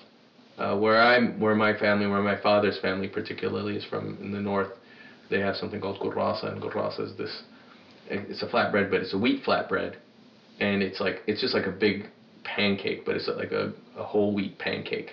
Uh, 0.58 0.78
where 0.78 1.02
I'm, 1.02 1.40
where 1.40 1.56
my 1.56 1.76
family, 1.78 2.06
where 2.06 2.22
my 2.22 2.40
father's 2.40 2.78
family 2.80 3.08
particularly 3.08 3.76
is 3.76 3.86
from 3.86 4.18
in 4.22 4.32
the 4.32 4.40
north, 4.40 4.70
they 5.30 5.40
have 5.40 5.56
something 5.56 5.80
called 5.80 6.00
gurrasa, 6.00 6.52
and 6.52 6.62
gurrasa 6.62 7.02
is 7.06 7.18
this. 7.18 7.44
It's 8.10 8.42
a 8.44 8.48
flatbread, 8.48 8.90
but 8.90 9.02
it's 9.02 9.14
a 9.14 9.18
wheat 9.18 9.44
flatbread, 9.44 9.96
and 10.60 10.84
it's 10.84 11.00
like 11.00 11.22
it's 11.26 11.40
just 11.40 11.54
like 11.54 11.66
a 11.66 11.72
big 11.72 12.10
pancake, 12.44 13.06
but 13.06 13.16
it's 13.16 13.28
like 13.28 13.52
a, 13.52 13.72
a 13.98 14.04
whole 14.04 14.34
wheat 14.34 14.60
pancake, 14.60 15.12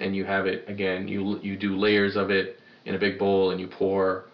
and 0.00 0.14
you 0.14 0.24
have 0.24 0.46
it 0.46 0.64
again. 0.68 1.08
You 1.08 1.38
you 1.40 1.56
do 1.56 1.74
layers 1.76 2.14
of 2.14 2.30
it 2.30 2.56
in 2.84 2.94
a 2.94 2.98
big 2.98 3.18
bowl, 3.18 3.50
and 3.50 3.58
you 3.58 3.66
pour, 3.66 4.24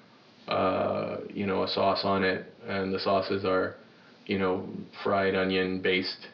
uh, 0.48 1.18
you 1.32 1.46
know, 1.46 1.62
a 1.62 1.68
sauce 1.68 2.00
on 2.02 2.24
it, 2.24 2.52
and 2.66 2.92
the 2.92 2.98
sauces 2.98 3.44
are, 3.44 3.76
you 4.26 4.36
know, 4.36 4.66
fried 5.04 5.36
onion 5.36 5.80
based, 5.80 6.26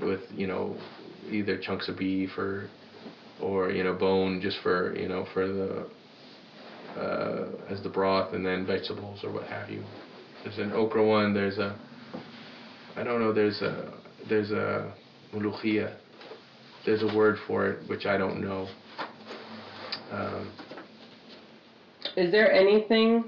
with 0.00 0.20
you 0.32 0.46
know, 0.46 0.76
either 1.30 1.58
chunks 1.58 1.88
of 1.88 1.98
beef 1.98 2.38
or 2.38 2.68
or 3.40 3.70
you 3.70 3.84
know 3.84 3.94
bone 3.94 4.40
just 4.40 4.58
for 4.62 4.96
you 4.96 5.08
know 5.08 5.26
for 5.32 5.46
the 5.46 5.86
uh, 7.00 7.48
as 7.68 7.82
the 7.82 7.88
broth 7.88 8.34
and 8.34 8.44
then 8.46 8.66
vegetables 8.66 9.24
or 9.24 9.32
what 9.32 9.44
have 9.44 9.68
you. 9.70 9.82
There's 10.42 10.58
an 10.58 10.72
okra 10.72 11.04
one. 11.04 11.34
There's 11.34 11.58
a 11.58 11.76
I 12.96 13.02
don't 13.02 13.20
know. 13.20 13.32
There's 13.32 13.60
a 13.62 13.92
there's 14.28 14.50
a 14.50 14.92
muluchia. 15.32 15.96
There's 16.84 17.02
a 17.02 17.16
word 17.16 17.38
for 17.46 17.66
it 17.66 17.88
which 17.88 18.06
I 18.06 18.16
don't 18.16 18.40
know. 18.40 18.68
Um, 20.12 20.52
Is 22.16 22.30
there 22.30 22.52
anything 22.52 23.24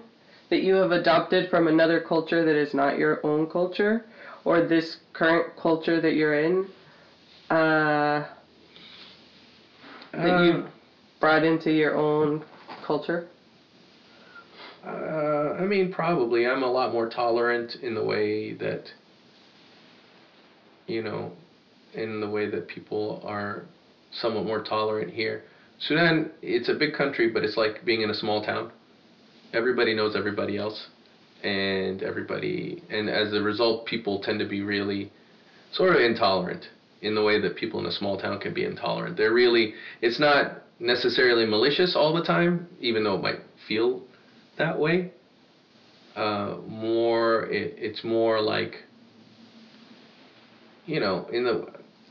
that 0.50 0.62
you 0.62 0.74
have 0.74 0.92
adopted 0.92 1.50
from 1.50 1.66
another 1.66 2.00
culture 2.00 2.44
that 2.44 2.54
is 2.54 2.74
not 2.74 2.98
your 2.98 3.24
own 3.26 3.46
culture, 3.46 4.04
or 4.44 4.62
this 4.62 4.98
current 5.12 5.56
culture 5.60 6.00
that 6.00 6.14
you're 6.14 6.38
in? 6.38 6.68
Uh, 7.50 8.26
that 10.16 10.34
uh, 10.34 10.42
you 10.42 10.66
brought 11.20 11.44
into 11.44 11.70
your 11.70 11.96
own 11.96 12.44
culture? 12.86 13.28
Uh, 14.86 15.56
I 15.58 15.62
mean, 15.62 15.92
probably. 15.92 16.46
I'm 16.46 16.62
a 16.62 16.70
lot 16.70 16.92
more 16.92 17.08
tolerant 17.08 17.76
in 17.82 17.94
the 17.94 18.04
way 18.04 18.52
that, 18.54 18.84
you 20.86 21.02
know, 21.02 21.32
in 21.94 22.20
the 22.20 22.28
way 22.28 22.48
that 22.48 22.68
people 22.68 23.20
are 23.24 23.64
somewhat 24.12 24.44
more 24.44 24.62
tolerant 24.62 25.12
here. 25.12 25.42
Sudan, 25.78 26.30
it's 26.40 26.68
a 26.68 26.74
big 26.74 26.94
country, 26.94 27.28
but 27.28 27.44
it's 27.44 27.56
like 27.56 27.84
being 27.84 28.02
in 28.02 28.10
a 28.10 28.14
small 28.14 28.44
town. 28.44 28.70
Everybody 29.52 29.94
knows 29.94 30.14
everybody 30.16 30.56
else, 30.56 30.86
and 31.42 32.02
everybody, 32.02 32.82
and 32.90 33.08
as 33.08 33.32
a 33.32 33.40
result, 33.40 33.86
people 33.86 34.22
tend 34.22 34.38
to 34.38 34.46
be 34.46 34.62
really 34.62 35.10
sort 35.72 35.94
of 35.94 36.00
intolerant 36.00 36.66
in 37.02 37.14
the 37.14 37.22
way 37.22 37.40
that 37.40 37.56
people 37.56 37.78
in 37.80 37.86
a 37.86 37.92
small 37.92 38.16
town 38.16 38.38
can 38.38 38.52
be 38.54 38.64
intolerant. 38.64 39.16
They're 39.16 39.32
really, 39.32 39.74
it's 40.00 40.18
not 40.18 40.62
necessarily 40.78 41.44
malicious 41.44 41.94
all 41.96 42.12
the 42.12 42.22
time, 42.22 42.66
even 42.80 43.04
though 43.04 43.14
it 43.14 43.22
might 43.22 43.40
feel 43.68 44.02
that 44.58 44.78
way. 44.78 45.10
Uh, 46.14 46.56
more, 46.66 47.42
it, 47.44 47.74
it's 47.76 48.02
more 48.02 48.40
like, 48.40 48.76
you 50.86 50.98
know, 50.98 51.26
in 51.32 51.44
the, 51.44 51.66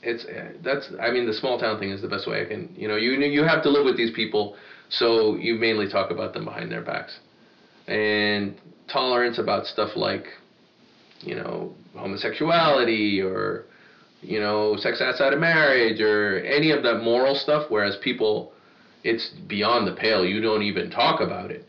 it's 0.05 0.25
that's 0.63 0.91
I 1.01 1.09
mean 1.09 1.25
the 1.25 1.33
small 1.33 1.57
town 1.57 1.79
thing 1.79 1.89
is 1.89 2.01
the 2.01 2.07
best 2.07 2.27
way 2.27 2.41
I 2.41 2.45
can 2.45 2.69
you 2.77 2.87
know 2.87 2.95
you 2.95 3.11
you 3.13 3.43
have 3.43 3.63
to 3.63 3.69
live 3.69 3.83
with 3.83 3.97
these 3.97 4.11
people 4.11 4.55
so 4.89 5.35
you 5.35 5.55
mainly 5.55 5.87
talk 5.87 6.11
about 6.11 6.33
them 6.33 6.45
behind 6.45 6.71
their 6.71 6.81
backs 6.81 7.19
and 7.87 8.53
tolerance 8.87 9.39
about 9.39 9.65
stuff 9.65 9.89
like 9.95 10.27
you 11.21 11.35
know 11.35 11.73
homosexuality 11.95 13.19
or 13.19 13.65
you 14.25 14.39
know 14.39 14.75
sex 14.77 15.01
outside 15.01 15.33
of 15.33 15.39
marriage 15.39 16.01
or 16.01 16.39
any 16.39 16.71
of 16.71 16.83
that 16.83 17.01
moral 17.03 17.35
stuff 17.35 17.65
whereas 17.69 17.95
people 18.03 18.51
it's 19.03 19.29
beyond 19.47 19.87
the 19.87 19.93
pale 19.93 20.25
you 20.25 20.41
don't 20.41 20.63
even 20.63 20.89
talk 20.89 21.21
about 21.21 21.51
it 21.51 21.65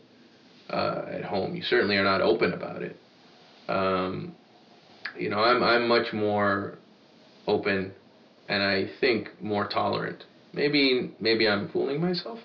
uh, 0.69 1.05
at 1.11 1.23
home. 1.23 1.55
You 1.55 1.63
certainly 1.63 1.95
are 1.95 2.03
not 2.03 2.21
open 2.21 2.53
about 2.53 2.81
it. 2.81 2.97
Um, 3.67 4.35
you 5.17 5.29
know, 5.29 5.39
I'm 5.39 5.63
I'm 5.63 5.87
much 5.87 6.13
more 6.13 6.77
open, 7.47 7.93
and 8.47 8.63
I 8.63 8.89
think 8.99 9.29
more 9.41 9.67
tolerant. 9.67 10.23
Maybe 10.53 11.11
maybe 11.19 11.47
I'm 11.47 11.69
fooling 11.69 12.01
myself, 12.01 12.39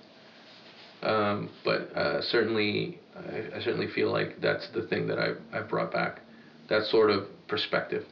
um, 1.03 1.51
but 1.64 1.94
uh, 1.96 2.22
certainly 2.22 2.98
I, 3.16 3.57
I 3.57 3.61
certainly 3.62 3.88
feel 3.94 4.11
like 4.11 4.40
that's 4.40 4.68
the 4.75 4.87
thing 4.87 5.07
that 5.09 5.18
I 5.18 5.33
I 5.57 5.62
brought 5.62 5.92
back, 5.92 6.20
that 6.68 6.85
sort 6.87 7.11
of 7.11 7.25
perspective. 7.48 8.05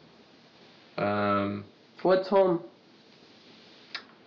Um, 0.99 1.65
What's 2.03 2.29
home? 2.29 2.63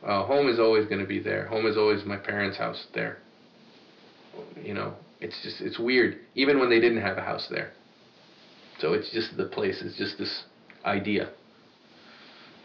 uh, 0.05 0.25
home 0.25 0.49
is 0.49 0.59
always 0.59 0.85
going 0.85 0.99
to 0.99 1.07
be 1.07 1.19
there. 1.19 1.47
Home 1.47 1.65
is 1.65 1.77
always 1.77 2.03
my 2.05 2.17
parents' 2.17 2.57
house 2.57 2.87
there. 2.93 3.17
You 4.61 4.73
know, 4.73 4.93
it's 5.21 5.41
just 5.43 5.61
it's 5.61 5.79
weird. 5.79 6.17
Even 6.35 6.59
when 6.59 6.69
they 6.69 6.79
didn't 6.79 7.01
have 7.01 7.17
a 7.17 7.21
house 7.21 7.47
there. 7.49 7.71
So 8.79 8.93
it's 8.93 9.11
just 9.11 9.37
the 9.37 9.45
place. 9.45 9.81
It's 9.83 9.97
just 9.97 10.17
this 10.17 10.43
idea. 10.83 11.29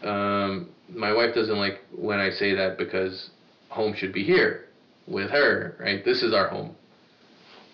Um, 0.03 0.69
my 0.89 1.13
wife 1.13 1.35
doesn't 1.35 1.57
like 1.57 1.79
when 1.95 2.19
I 2.19 2.29
say 2.31 2.55
that 2.55 2.77
because 2.77 3.29
home 3.69 3.93
should 3.95 4.13
be 4.13 4.23
here 4.23 4.65
with 5.07 5.29
her, 5.29 5.75
right? 5.79 6.03
This 6.03 6.23
is 6.23 6.33
our 6.33 6.49
home. 6.49 6.75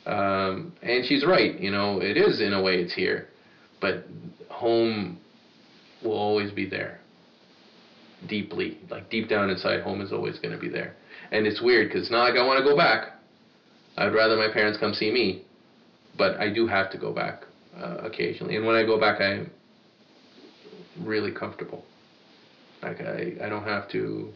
Um, 0.06 0.74
and 0.84 1.06
she's 1.06 1.26
right. 1.26 1.60
You 1.60 1.72
know, 1.72 2.02
it 2.02 2.18
is 2.18 2.42
in 2.42 2.54
a 2.54 2.62
way 2.62 2.76
it's 2.76 2.94
here, 2.94 3.30
but 3.82 4.06
home 4.50 5.20
will 6.04 6.14
always 6.14 6.52
be 6.52 6.70
there 6.70 7.00
deeply, 8.28 8.80
like 8.90 9.10
deep 9.10 9.30
down 9.30 9.50
inside, 9.50 9.82
home 9.82 10.02
is 10.02 10.12
always 10.12 10.40
going 10.40 10.54
to 10.54 10.60
be 10.60 10.70
there. 10.70 10.96
And 11.32 11.46
it's 11.46 11.62
weird 11.62 11.90
because 11.90 12.04
it's 12.04 12.12
not 12.12 12.24
like 12.24 12.40
I 12.40 12.46
want 12.46 12.60
to 12.60 12.64
go 12.64 12.76
back. 12.76 13.14
I'd 13.98 14.14
rather 14.14 14.36
my 14.36 14.52
parents 14.52 14.78
come 14.80 14.94
see 14.94 15.12
me, 15.12 15.44
but 16.18 16.38
I 16.40 16.54
do 16.54 16.68
have 16.68 16.92
to 16.92 16.98
go 16.98 17.14
back 17.14 17.44
uh, 17.78 17.98
occasionally. 18.04 18.56
And 18.56 18.66
when 18.66 18.76
I 18.76 18.84
go 18.84 19.00
back, 19.00 19.22
I'm 19.22 19.52
really 21.00 21.32
comfortable. 21.32 21.84
Like 22.82 23.02
I, 23.02 23.34
I 23.44 23.50
don't 23.50 23.64
have 23.64 23.90
to. 23.92 24.32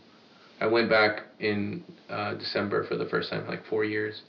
I 0.61 0.67
went 0.67 0.89
back 0.89 1.21
in 1.39 1.83
uh, 2.09 2.33
December 2.33 2.85
for 2.85 2.97
the 2.97 3.05
first 3.05 3.29
time, 3.29 3.47
like 3.47 3.65
four 3.65 3.85
years, 3.85 4.21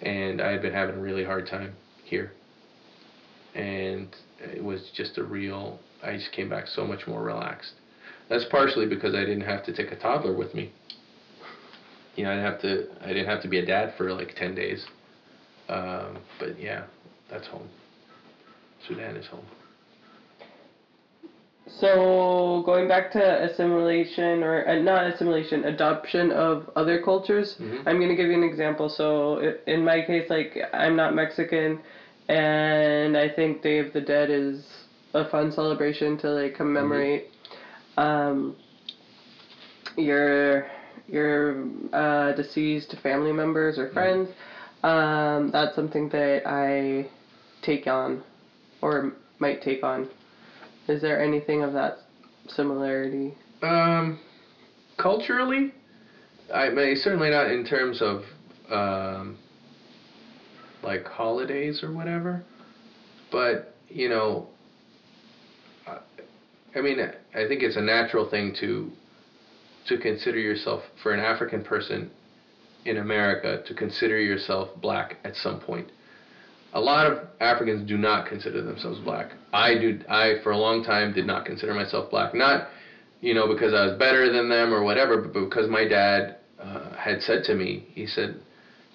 and 0.00 0.40
I 0.40 0.52
had 0.52 0.62
been 0.62 0.72
having 0.72 0.96
a 0.96 1.00
really 1.00 1.24
hard 1.24 1.46
time 1.46 1.74
here. 2.04 2.32
And 3.54 4.08
it 4.40 4.62
was 4.62 4.90
just 4.94 5.18
a 5.18 5.24
real. 5.24 5.78
I 6.02 6.16
just 6.16 6.32
came 6.32 6.48
back 6.48 6.66
so 6.68 6.86
much 6.86 7.06
more 7.06 7.22
relaxed. 7.22 7.74
That's 8.32 8.46
partially 8.46 8.86
because 8.86 9.14
I 9.14 9.26
didn't 9.26 9.42
have 9.42 9.62
to 9.66 9.72
take 9.72 9.92
a 9.92 9.96
toddler 9.96 10.32
with 10.32 10.54
me. 10.54 10.72
You 12.16 12.24
know, 12.24 12.30
I 12.30 12.36
didn't 12.36 12.50
have 12.50 12.60
to. 12.62 13.04
I 13.04 13.08
didn't 13.08 13.26
have 13.26 13.42
to 13.42 13.48
be 13.48 13.58
a 13.58 13.66
dad 13.66 13.92
for 13.98 14.10
like 14.10 14.34
ten 14.36 14.54
days. 14.54 14.86
Um, 15.68 16.16
but 16.38 16.58
yeah, 16.58 16.84
that's 17.28 17.46
home. 17.46 17.68
Sudan 18.88 19.16
is 19.16 19.26
home. 19.26 19.44
So 21.66 22.62
going 22.64 22.88
back 22.88 23.12
to 23.12 23.44
assimilation 23.44 24.42
or 24.42 24.66
uh, 24.66 24.76
not 24.76 25.04
assimilation, 25.04 25.64
adoption 25.66 26.32
of 26.32 26.70
other 26.74 26.96
cultures. 26.96 27.56
Mhm. 27.60 27.82
I'm 27.84 28.00
gonna 28.00 28.14
give 28.14 28.28
you 28.28 28.34
an 28.34 28.44
example. 28.44 28.88
So 28.88 29.52
in 29.66 29.84
my 29.84 30.00
case, 30.00 30.30
like 30.30 30.56
I'm 30.72 30.96
not 30.96 31.14
Mexican, 31.14 31.78
and 32.30 33.14
I 33.14 33.28
think 33.28 33.60
Day 33.60 33.78
of 33.78 33.92
the 33.92 34.00
Dead 34.00 34.30
is 34.30 34.86
a 35.12 35.22
fun 35.22 35.50
celebration 35.50 36.16
to 36.16 36.30
like 36.30 36.54
commemorate 36.54 37.26
um, 37.96 38.56
your 39.96 40.66
your 41.08 41.66
uh, 41.92 42.32
deceased 42.32 42.94
family 43.02 43.32
members 43.32 43.78
or 43.78 43.88
friends. 43.90 44.28
Um, 44.82 45.50
that's 45.52 45.74
something 45.74 46.08
that 46.08 46.42
I 46.46 47.06
take 47.62 47.86
on 47.86 48.22
or 48.80 49.12
might 49.38 49.62
take 49.62 49.84
on. 49.84 50.08
Is 50.88 51.00
there 51.00 51.20
anything 51.20 51.62
of 51.62 51.72
that 51.74 51.98
similarity? 52.48 53.34
Um, 53.62 54.18
culturally, 54.98 55.72
I 56.52 56.68
may 56.68 56.94
certainly 56.94 57.30
not 57.30 57.50
in 57.50 57.64
terms 57.64 58.02
of 58.02 58.22
um, 58.70 59.36
like 60.82 61.06
holidays 61.06 61.80
or 61.82 61.92
whatever, 61.92 62.42
but 63.30 63.74
you 63.88 64.08
know, 64.08 64.48
I 66.74 66.80
mean, 66.80 67.00
I 67.00 67.46
think 67.46 67.62
it's 67.62 67.76
a 67.76 67.82
natural 67.82 68.28
thing 68.30 68.54
to 68.60 68.90
to 69.88 69.98
consider 69.98 70.38
yourself 70.38 70.80
for 71.02 71.12
an 71.12 71.20
African 71.20 71.62
person 71.62 72.10
in 72.84 72.98
America 72.98 73.62
to 73.66 73.74
consider 73.74 74.20
yourself 74.20 74.68
black 74.80 75.16
at 75.24 75.34
some 75.36 75.58
point. 75.58 75.90
A 76.74 76.80
lot 76.80 77.06
of 77.06 77.18
Africans 77.40 77.86
do 77.86 77.98
not 77.98 78.26
consider 78.26 78.62
themselves 78.62 78.98
black. 79.00 79.32
I 79.52 79.74
do. 79.74 80.00
I 80.08 80.34
for 80.42 80.52
a 80.52 80.56
long 80.56 80.82
time 80.82 81.12
did 81.12 81.26
not 81.26 81.44
consider 81.44 81.74
myself 81.74 82.10
black. 82.10 82.34
Not, 82.34 82.68
you 83.20 83.34
know, 83.34 83.46
because 83.46 83.74
I 83.74 83.84
was 83.86 83.98
better 83.98 84.32
than 84.32 84.48
them 84.48 84.72
or 84.72 84.82
whatever, 84.82 85.18
but 85.18 85.32
because 85.32 85.68
my 85.68 85.86
dad 85.86 86.36
uh, 86.58 86.94
had 86.96 87.20
said 87.22 87.44
to 87.44 87.54
me, 87.54 87.86
he 87.92 88.06
said, 88.06 88.36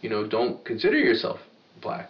you 0.02 0.10
know, 0.10 0.26
don't 0.26 0.64
consider 0.66 0.98
yourself 0.98 1.38
black 1.82 2.10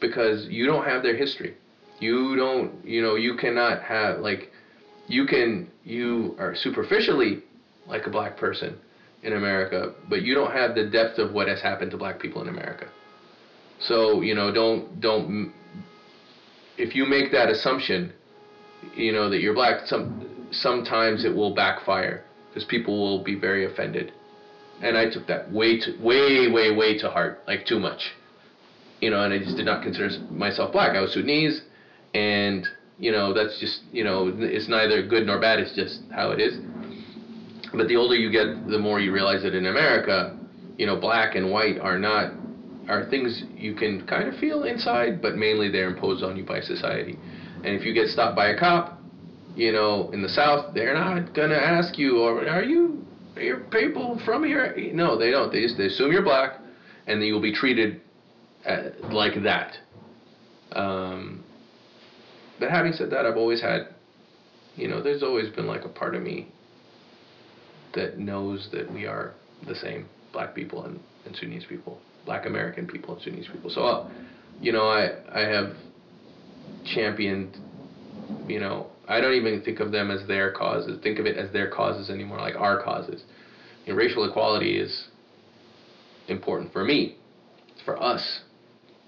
because 0.00 0.46
you 0.48 0.66
don't 0.66 0.84
have 0.84 1.02
their 1.02 1.16
history. 1.16 1.54
You 2.00 2.36
don't, 2.36 2.84
you 2.84 3.02
know, 3.02 3.14
you 3.14 3.34
cannot 3.34 3.82
have 3.82 4.18
like, 4.18 4.50
you 5.08 5.26
can, 5.26 5.68
you 5.84 6.36
are 6.38 6.54
superficially 6.54 7.42
like 7.86 8.06
a 8.06 8.10
black 8.10 8.36
person 8.36 8.76
in 9.22 9.32
America, 9.32 9.94
but 10.08 10.22
you 10.22 10.34
don't 10.34 10.52
have 10.52 10.74
the 10.74 10.84
depth 10.84 11.18
of 11.18 11.32
what 11.32 11.48
has 11.48 11.60
happened 11.60 11.90
to 11.90 11.96
black 11.96 12.20
people 12.20 12.42
in 12.42 12.48
America. 12.48 12.88
So 13.80 14.20
you 14.20 14.34
know, 14.34 14.52
don't 14.52 15.00
don't. 15.00 15.52
If 16.76 16.94
you 16.94 17.04
make 17.06 17.32
that 17.32 17.48
assumption, 17.48 18.12
you 18.94 19.12
know 19.12 19.28
that 19.30 19.40
you're 19.40 19.54
black. 19.54 19.86
Some 19.86 20.46
sometimes 20.50 21.24
it 21.24 21.34
will 21.34 21.54
backfire 21.54 22.24
because 22.48 22.64
people 22.64 23.00
will 23.00 23.22
be 23.22 23.34
very 23.34 23.64
offended, 23.64 24.12
and 24.82 24.96
I 24.96 25.06
took 25.06 25.26
that 25.28 25.50
way 25.50 25.78
too, 25.78 25.96
way 26.00 26.48
way 26.48 26.70
way 26.70 26.98
to 26.98 27.08
heart, 27.08 27.42
like 27.46 27.66
too 27.66 27.78
much. 27.78 28.12
You 29.00 29.10
know, 29.10 29.22
and 29.22 29.32
I 29.32 29.38
just 29.38 29.56
did 29.56 29.66
not 29.66 29.82
consider 29.82 30.10
myself 30.30 30.72
black. 30.72 30.96
I 30.96 31.00
was 31.00 31.12
Sudanese, 31.12 31.62
and 32.14 32.66
you 32.98 33.12
know 33.12 33.32
that's 33.32 33.58
just 33.60 33.82
you 33.92 34.04
know 34.04 34.32
it's 34.34 34.68
neither 34.68 35.06
good 35.06 35.26
nor 35.26 35.40
bad. 35.40 35.60
It's 35.60 35.74
just 35.74 36.00
how 36.12 36.30
it 36.30 36.40
is. 36.40 36.58
But 37.72 37.88
the 37.88 37.96
older 37.96 38.14
you 38.14 38.30
get, 38.30 38.68
the 38.68 38.78
more 38.78 38.98
you 38.98 39.12
realize 39.12 39.42
that 39.42 39.54
in 39.54 39.66
America, 39.66 40.38
you 40.78 40.86
know, 40.86 40.98
black 40.98 41.34
and 41.34 41.50
white 41.50 41.78
are 41.78 41.98
not 41.98 42.32
are 42.88 43.08
things 43.10 43.42
you 43.54 43.74
can 43.74 44.06
kind 44.06 44.28
of 44.28 44.38
feel 44.40 44.64
inside, 44.64 45.20
but 45.20 45.36
mainly 45.36 45.70
they're 45.70 45.90
imposed 45.90 46.24
on 46.24 46.36
you 46.36 46.44
by 46.44 46.60
society. 46.60 47.18
And 47.56 47.74
if 47.74 47.84
you 47.84 47.92
get 47.92 48.08
stopped 48.08 48.34
by 48.34 48.48
a 48.48 48.58
cop, 48.58 48.98
you 49.54 49.72
know, 49.72 50.10
in 50.12 50.22
the 50.22 50.28
South, 50.28 50.72
they're 50.74 50.94
not 50.94 51.34
gonna 51.34 51.54
ask 51.54 51.98
you, 51.98 52.18
or 52.18 52.48
are 52.48 52.62
you, 52.62 53.04
are 53.36 53.42
your 53.42 53.58
people 53.64 54.18
from 54.24 54.44
here? 54.44 54.74
No, 54.94 55.18
they 55.18 55.30
don't. 55.30 55.52
They 55.52 55.60
just 55.60 55.76
they 55.76 55.86
assume 55.86 56.12
you're 56.12 56.22
black, 56.22 56.60
and 57.06 57.20
then 57.20 57.26
you'll 57.26 57.42
be 57.42 57.52
treated 57.52 58.00
uh, 58.64 58.90
like 59.10 59.42
that. 59.42 59.76
Um, 60.72 61.37
but 62.58 62.70
having 62.70 62.92
said 62.92 63.10
that, 63.10 63.26
I've 63.26 63.36
always 63.36 63.60
had, 63.60 63.88
you 64.76 64.88
know, 64.88 65.02
there's 65.02 65.22
always 65.22 65.48
been 65.50 65.66
like 65.66 65.84
a 65.84 65.88
part 65.88 66.14
of 66.14 66.22
me 66.22 66.48
that 67.94 68.18
knows 68.18 68.68
that 68.72 68.92
we 68.92 69.06
are 69.06 69.34
the 69.66 69.74
same, 69.74 70.06
black 70.32 70.54
people 70.54 70.84
and, 70.84 71.00
and 71.24 71.34
Sudanese 71.34 71.64
people 71.68 71.98
black 72.28 72.44
American 72.44 72.86
people 72.86 73.14
and 73.14 73.22
Sudanese 73.22 73.48
people. 73.50 73.70
So, 73.70 73.86
uh, 73.86 74.10
you 74.60 74.70
know, 74.70 74.86
I, 74.86 75.12
I 75.34 75.48
have 75.48 75.72
championed, 76.84 77.56
you 78.46 78.60
know, 78.60 78.88
I 79.08 79.22
don't 79.22 79.32
even 79.32 79.62
think 79.62 79.80
of 79.80 79.92
them 79.92 80.10
as 80.10 80.28
their 80.28 80.52
causes, 80.52 81.00
think 81.02 81.18
of 81.18 81.24
it 81.24 81.38
as 81.38 81.50
their 81.54 81.70
causes 81.70 82.10
anymore, 82.10 82.38
like 82.38 82.54
our 82.54 82.82
causes. 82.82 83.22
You 83.86 83.94
know, 83.94 83.98
racial 83.98 84.28
equality 84.28 84.78
is 84.78 85.08
important 86.28 86.70
for 86.70 86.84
me, 86.84 87.16
it's 87.70 87.80
for 87.86 88.00
us, 88.00 88.40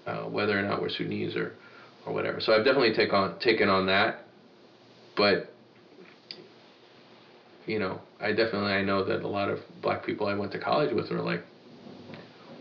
uh, 0.07 0.23
whether 0.23 0.57
or 0.57 0.63
not 0.63 0.81
we're 0.81 0.89
Sudanese 0.89 1.35
or, 1.35 1.53
or 2.05 2.13
whatever. 2.13 2.39
So 2.39 2.53
I've 2.53 2.65
definitely 2.65 2.93
take 2.93 3.13
on, 3.13 3.39
taken 3.39 3.69
on 3.69 3.85
that, 3.87 4.25
but, 5.15 5.53
you 7.65 7.79
know, 7.79 7.99
I 8.19 8.31
definitely, 8.31 8.73
I 8.73 8.81
know 8.81 9.03
that 9.03 9.23
a 9.23 9.27
lot 9.27 9.49
of 9.49 9.59
black 9.81 10.05
people 10.05 10.27
I 10.27 10.33
went 10.33 10.51
to 10.53 10.59
college 10.59 10.93
with 10.93 11.09
were 11.09 11.21
like, 11.21 11.43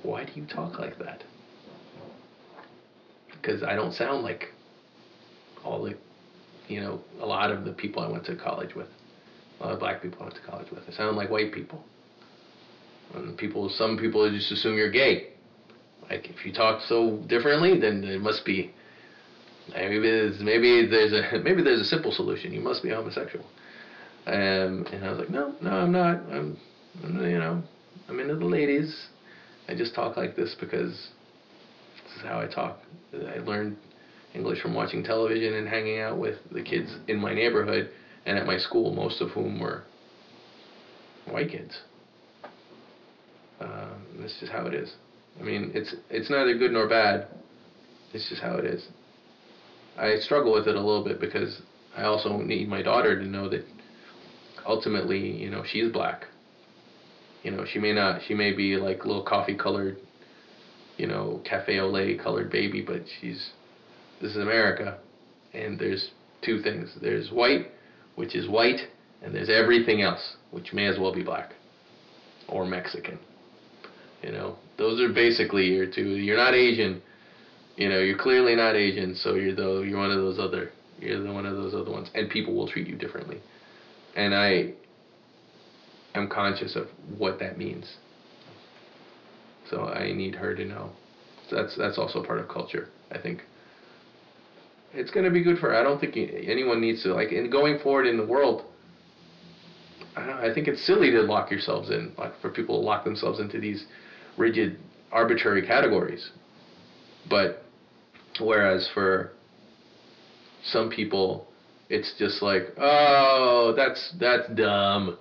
why 0.02 0.24
do 0.24 0.32
you 0.34 0.46
talk 0.46 0.78
like 0.78 0.98
that? 0.98 1.22
Because 3.32 3.62
I 3.62 3.74
don't 3.74 3.92
sound 3.92 4.22
like 4.22 4.48
all 5.64 5.82
the, 5.82 5.94
you 6.68 6.80
know, 6.80 7.00
a 7.20 7.26
lot 7.26 7.50
of 7.50 7.64
the 7.64 7.72
people 7.72 8.02
I 8.02 8.08
went 8.08 8.24
to 8.26 8.34
college 8.34 8.74
with, 8.74 8.88
a 9.60 9.64
lot 9.64 9.72
of 9.72 9.78
black 9.78 10.02
people 10.02 10.18
I 10.20 10.24
went 10.24 10.36
to 10.36 10.42
college 10.42 10.70
with. 10.70 10.82
I 10.88 10.92
sound 10.92 11.16
like 11.16 11.30
white 11.30 11.52
people. 11.52 11.84
And 13.14 13.36
people, 13.36 13.68
some 13.68 13.96
people 13.96 14.30
just 14.30 14.52
assume 14.52 14.76
you're 14.76 14.90
gay. 14.90 15.28
Like 16.08 16.28
if 16.30 16.44
you 16.44 16.52
talk 16.52 16.82
so 16.86 17.16
differently, 17.26 17.78
then 17.78 18.04
it 18.04 18.20
must 18.20 18.44
be. 18.44 18.72
Maybe 19.74 19.98
there's 20.00 20.40
maybe 20.40 20.86
there's 20.86 21.12
a 21.12 21.38
maybe 21.44 21.62
there's 21.62 21.80
a 21.80 21.84
simple 21.84 22.12
solution. 22.12 22.52
You 22.52 22.60
must 22.60 22.82
be 22.82 22.90
homosexual. 22.90 23.44
Um, 24.26 24.86
and 24.92 25.04
I 25.04 25.10
was 25.10 25.18
like, 25.18 25.30
no, 25.30 25.54
no, 25.62 25.70
I'm 25.70 25.92
not. 25.92 26.16
I'm, 26.30 26.58
I'm 27.02 27.22
you 27.22 27.38
know, 27.38 27.62
I'm 28.08 28.20
into 28.20 28.36
the 28.36 28.44
ladies. 28.44 28.94
I 29.68 29.74
just 29.74 29.94
talk 29.94 30.16
like 30.16 30.36
this 30.36 30.54
because 30.60 30.92
this 32.04 32.16
is 32.16 32.22
how 32.22 32.40
I 32.40 32.46
talk. 32.46 32.78
I 33.14 33.38
learned 33.38 33.76
English 34.34 34.60
from 34.60 34.74
watching 34.74 35.02
television 35.02 35.54
and 35.54 35.66
hanging 35.68 36.00
out 36.00 36.18
with 36.18 36.36
the 36.52 36.62
kids 36.62 36.94
in 37.08 37.18
my 37.18 37.34
neighborhood 37.34 37.90
and 38.26 38.36
at 38.36 38.46
my 38.46 38.58
school, 38.58 38.92
most 38.92 39.20
of 39.20 39.30
whom 39.30 39.58
were 39.58 39.84
white 41.28 41.50
kids. 41.50 41.78
Um, 43.60 44.06
this 44.18 44.42
is 44.42 44.48
how 44.50 44.66
it 44.66 44.74
is. 44.74 44.92
I 45.38 45.42
mean, 45.42 45.72
it's 45.74 45.94
it's 46.08 46.30
neither 46.30 46.56
good 46.56 46.72
nor 46.72 46.88
bad. 46.88 47.28
It's 48.12 48.28
just 48.28 48.42
how 48.42 48.56
it 48.56 48.64
is. 48.64 48.86
I 50.00 50.16
struggle 50.20 50.52
with 50.52 50.66
it 50.66 50.74
a 50.74 50.80
little 50.80 51.04
bit 51.04 51.20
because 51.20 51.60
I 51.96 52.04
also 52.04 52.38
need 52.38 52.68
my 52.68 52.82
daughter 52.82 53.18
to 53.18 53.26
know 53.26 53.48
that 53.50 53.64
ultimately, 54.66 55.36
you 55.36 55.50
know, 55.50 55.62
she's 55.64 55.92
black 55.92 56.24
you 57.42 57.50
know, 57.50 57.64
she 57.64 57.78
may 57.78 57.92
not, 57.92 58.20
she 58.26 58.34
may 58.34 58.52
be 58.52 58.76
like 58.76 59.04
a 59.04 59.06
little 59.06 59.24
coffee 59.24 59.54
colored, 59.54 59.96
you 60.96 61.06
know, 61.06 61.40
cafe 61.44 61.78
au 61.80 61.88
lait 61.88 62.20
colored 62.20 62.50
baby, 62.50 62.82
but 62.82 63.02
she's, 63.20 63.50
this 64.20 64.32
is 64.32 64.36
America, 64.36 64.98
and 65.54 65.78
there's 65.78 66.10
two 66.42 66.62
things. 66.62 66.90
There's 67.00 67.30
white, 67.30 67.68
which 68.16 68.34
is 68.34 68.48
white, 68.48 68.80
and 69.22 69.34
there's 69.34 69.48
everything 69.48 70.02
else, 70.02 70.36
which 70.50 70.72
may 70.72 70.86
as 70.86 70.98
well 70.98 71.14
be 71.14 71.22
black 71.22 71.54
or 72.48 72.66
Mexican. 72.66 73.18
You 74.22 74.32
know, 74.32 74.56
those 74.76 75.00
are 75.00 75.12
basically 75.12 75.66
your 75.66 75.86
two. 75.86 76.16
You're 76.16 76.36
not 76.36 76.54
Asian. 76.54 77.00
You 77.80 77.88
know, 77.88 77.98
you're 78.00 78.18
clearly 78.18 78.54
not 78.54 78.76
Asian, 78.76 79.14
so 79.14 79.36
you're 79.36 79.54
the 79.54 79.80
you're 79.88 79.98
one 79.98 80.10
of 80.10 80.18
those 80.18 80.38
other 80.38 80.70
you're 81.00 81.18
the 81.18 81.32
one 81.32 81.46
of 81.46 81.56
those 81.56 81.72
other 81.74 81.90
ones, 81.90 82.10
and 82.14 82.28
people 82.28 82.54
will 82.54 82.68
treat 82.68 82.86
you 82.86 82.94
differently. 82.94 83.40
And 84.14 84.34
I 84.34 84.74
am 86.14 86.28
conscious 86.28 86.76
of 86.76 86.88
what 87.16 87.38
that 87.38 87.56
means. 87.56 87.96
So 89.70 89.84
I 89.86 90.12
need 90.12 90.34
her 90.34 90.54
to 90.54 90.62
know. 90.62 90.90
So 91.48 91.56
that's 91.56 91.74
that's 91.74 91.96
also 91.96 92.22
part 92.22 92.38
of 92.38 92.48
culture. 92.48 92.88
I 93.10 93.18
think 93.18 93.44
it's 94.92 95.10
going 95.10 95.24
to 95.24 95.30
be 95.30 95.42
good 95.42 95.58
for 95.58 95.70
her. 95.70 95.74
I 95.74 95.82
don't 95.82 95.98
think 95.98 96.18
anyone 96.18 96.82
needs 96.82 97.02
to 97.04 97.14
like 97.14 97.32
in 97.32 97.48
going 97.48 97.78
forward 97.78 98.06
in 98.06 98.18
the 98.18 98.26
world. 98.26 98.64
I 100.14 100.52
think 100.52 100.68
it's 100.68 100.84
silly 100.86 101.10
to 101.12 101.22
lock 101.22 101.50
yourselves 101.50 101.88
in, 101.88 102.12
like 102.18 102.38
for 102.42 102.50
people 102.50 102.78
to 102.78 102.84
lock 102.84 103.04
themselves 103.04 103.40
into 103.40 103.58
these 103.58 103.86
rigid, 104.36 104.76
arbitrary 105.12 105.66
categories. 105.66 106.30
But 107.28 107.64
whereas 108.40 108.88
for 108.94 109.32
some 110.64 110.90
people, 110.90 111.46
it's 111.88 112.12
just 112.18 112.42
like, 112.42 112.62
oh, 112.78 113.74
that's 113.76 114.14
that's 114.18 114.48
dumb 114.54 115.18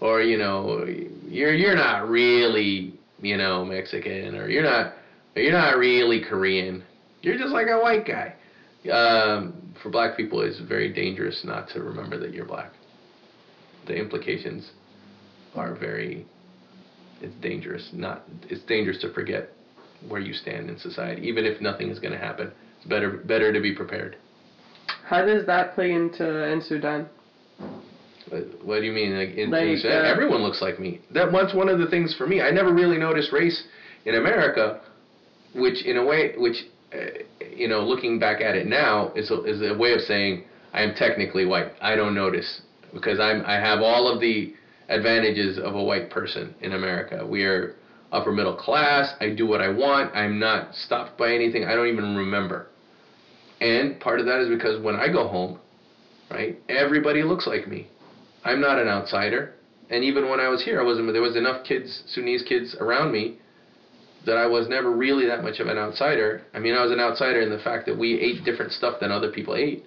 or 0.00 0.22
you 0.22 0.38
know 0.38 0.84
you're 1.26 1.54
you're 1.54 1.74
not 1.74 2.08
really 2.08 2.94
you 3.20 3.36
know 3.36 3.64
Mexican 3.64 4.36
or 4.36 4.48
you're 4.48 4.62
not 4.62 4.94
you're 5.34 5.52
not 5.52 5.76
really 5.76 6.22
Korean. 6.22 6.82
You're 7.22 7.38
just 7.38 7.50
like 7.50 7.66
a 7.68 7.78
white 7.78 8.06
guy. 8.06 8.34
Um, 8.90 9.74
for 9.82 9.90
black 9.90 10.16
people, 10.16 10.40
it's 10.40 10.60
very 10.60 10.92
dangerous 10.92 11.42
not 11.44 11.68
to 11.70 11.82
remember 11.82 12.18
that 12.18 12.32
you're 12.32 12.44
black. 12.44 12.72
The 13.86 13.96
implications 13.96 14.70
are 15.54 15.74
very. 15.74 16.26
It's 17.20 17.34
dangerous. 17.36 17.90
Not. 17.92 18.24
It's 18.48 18.64
dangerous 18.64 19.00
to 19.02 19.12
forget 19.12 19.50
where 20.06 20.20
you 20.20 20.32
stand 20.32 20.70
in 20.70 20.78
society, 20.78 21.22
even 21.26 21.44
if 21.44 21.60
nothing 21.60 21.90
is 21.90 21.98
going 21.98 22.12
to 22.12 22.18
happen. 22.18 22.52
It's 22.78 22.86
better 22.88 23.10
better 23.10 23.52
to 23.52 23.60
be 23.60 23.74
prepared. 23.74 24.16
How 25.04 25.24
does 25.24 25.46
that 25.46 25.74
play 25.74 25.92
into 25.92 26.50
in 26.52 26.60
Sudan? 26.60 27.08
What, 28.28 28.44
what 28.62 28.80
do 28.80 28.86
you 28.86 28.92
mean? 28.92 29.16
Like, 29.16 29.36
in, 29.36 29.50
Like, 29.50 29.62
in- 29.62 29.80
uh, 29.84 30.04
everyone 30.04 30.42
looks 30.42 30.60
like 30.60 30.78
me. 30.78 31.00
That 31.12 31.32
was 31.32 31.54
one 31.54 31.68
of 31.68 31.78
the 31.78 31.86
things 31.86 32.14
for 32.16 32.26
me. 32.26 32.42
I 32.42 32.50
never 32.50 32.72
really 32.72 32.98
noticed 32.98 33.32
race 33.32 33.64
in 34.04 34.14
America, 34.16 34.80
which 35.54 35.84
in 35.84 35.96
a 35.96 36.04
way, 36.04 36.34
which 36.36 36.56
uh, 36.92 36.96
you 37.54 37.68
know, 37.68 37.80
looking 37.80 38.18
back 38.18 38.40
at 38.40 38.54
it 38.54 38.66
now, 38.66 39.12
is 39.14 39.30
a, 39.30 39.42
is 39.44 39.60
a 39.62 39.76
way 39.76 39.92
of 39.92 40.00
saying 40.00 40.44
I 40.72 40.82
am 40.82 40.94
technically 40.94 41.44
white. 41.44 41.72
I 41.80 41.96
don't 41.96 42.14
notice 42.14 42.62
because 42.92 43.18
I'm 43.20 43.44
I 43.44 43.54
have 43.54 43.80
all 43.80 44.12
of 44.12 44.20
the 44.20 44.54
advantages 44.88 45.58
of 45.58 45.74
a 45.74 45.82
white 45.82 46.08
person 46.10 46.54
in 46.60 46.72
America. 46.72 47.26
We 47.26 47.44
are 47.44 47.74
upper 48.12 48.32
middle 48.32 48.56
class. 48.56 49.14
I 49.20 49.30
do 49.30 49.46
what 49.46 49.60
I 49.60 49.68
want. 49.68 50.14
I'm 50.14 50.38
not 50.38 50.74
stopped 50.74 51.18
by 51.18 51.32
anything. 51.32 51.64
I 51.64 51.74
don't 51.74 51.88
even 51.88 52.16
remember. 52.16 52.68
And 53.60 53.98
part 54.00 54.20
of 54.20 54.26
that 54.26 54.40
is 54.40 54.48
because 54.48 54.80
when 54.82 54.96
I 54.96 55.08
go 55.08 55.28
home, 55.28 55.58
right, 56.30 56.58
everybody 56.68 57.22
looks 57.22 57.46
like 57.46 57.68
me. 57.68 57.88
I'm 58.44 58.60
not 58.60 58.78
an 58.78 58.88
outsider. 58.88 59.54
And 59.90 60.04
even 60.04 60.28
when 60.28 60.40
I 60.40 60.48
was 60.48 60.64
here, 60.64 60.80
I 60.80 60.84
wasn't. 60.84 61.12
There 61.12 61.22
was 61.22 61.36
enough 61.36 61.64
kids, 61.64 62.04
Sudanese 62.06 62.42
kids 62.42 62.76
around 62.78 63.10
me, 63.10 63.38
that 64.26 64.36
I 64.36 64.46
was 64.46 64.68
never 64.68 64.90
really 64.90 65.26
that 65.26 65.42
much 65.42 65.60
of 65.60 65.66
an 65.66 65.78
outsider. 65.78 66.42
I 66.54 66.58
mean, 66.58 66.74
I 66.74 66.82
was 66.82 66.92
an 66.92 67.00
outsider 67.00 67.40
in 67.40 67.50
the 67.50 67.58
fact 67.58 67.86
that 67.86 67.98
we 67.98 68.20
ate 68.20 68.44
different 68.44 68.72
stuff 68.72 69.00
than 69.00 69.10
other 69.10 69.32
people 69.32 69.56
ate. 69.56 69.84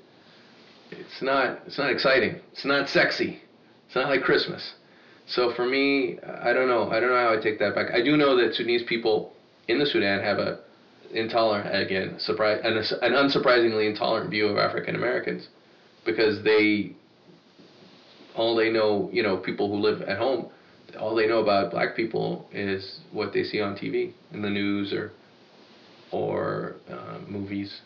It's 0.89 1.21
not. 1.21 1.59
It's 1.67 1.77
not 1.77 1.91
exciting. 1.91 2.39
It's 2.51 2.65
not 2.65 2.89
sexy. 2.89 3.41
It's 3.87 3.95
not 3.95 4.09
like 4.09 4.23
Christmas. 4.23 4.73
So 5.31 5.53
for 5.55 5.65
me, 5.65 6.19
I 6.43 6.51
don't 6.51 6.67
know. 6.67 6.91
I 6.91 6.99
don't 6.99 7.09
know 7.09 7.15
how 7.15 7.33
I 7.33 7.41
take 7.41 7.57
that 7.59 7.73
back. 7.73 7.91
I 7.93 8.01
do 8.01 8.17
know 8.17 8.35
that 8.35 8.53
Sudanese 8.53 8.83
people 8.87 9.33
in 9.67 9.79
the 9.79 9.85
Sudan 9.85 10.21
have 10.21 10.39
a 10.39 10.59
intolerant 11.13 11.73
again, 11.73 12.15
surprise, 12.19 12.59
an, 12.63 12.77
an 12.77 13.13
unsurprisingly 13.13 13.89
intolerant 13.89 14.29
view 14.29 14.47
of 14.47 14.57
African 14.57 14.95
Americans 14.95 15.47
because 16.05 16.43
they 16.43 16.93
all 18.35 18.55
they 18.55 18.69
know, 18.69 19.09
you 19.11 19.23
know, 19.23 19.37
people 19.37 19.69
who 19.69 19.75
live 19.75 20.01
at 20.03 20.17
home, 20.17 20.49
all 20.99 21.15
they 21.15 21.27
know 21.27 21.39
about 21.39 21.71
black 21.71 21.95
people 21.95 22.47
is 22.51 22.99
what 23.11 23.33
they 23.33 23.43
see 23.43 23.61
on 23.61 23.75
TV 23.75 24.13
in 24.33 24.41
the 24.41 24.49
news 24.49 24.93
or 24.93 25.11
or 26.11 26.75
uh, 26.89 27.19
movies. 27.27 27.81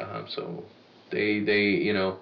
Um, 0.00 0.26
so 0.28 0.64
they 1.12 1.40
they 1.40 1.62
you 1.62 1.92
know, 1.92 2.18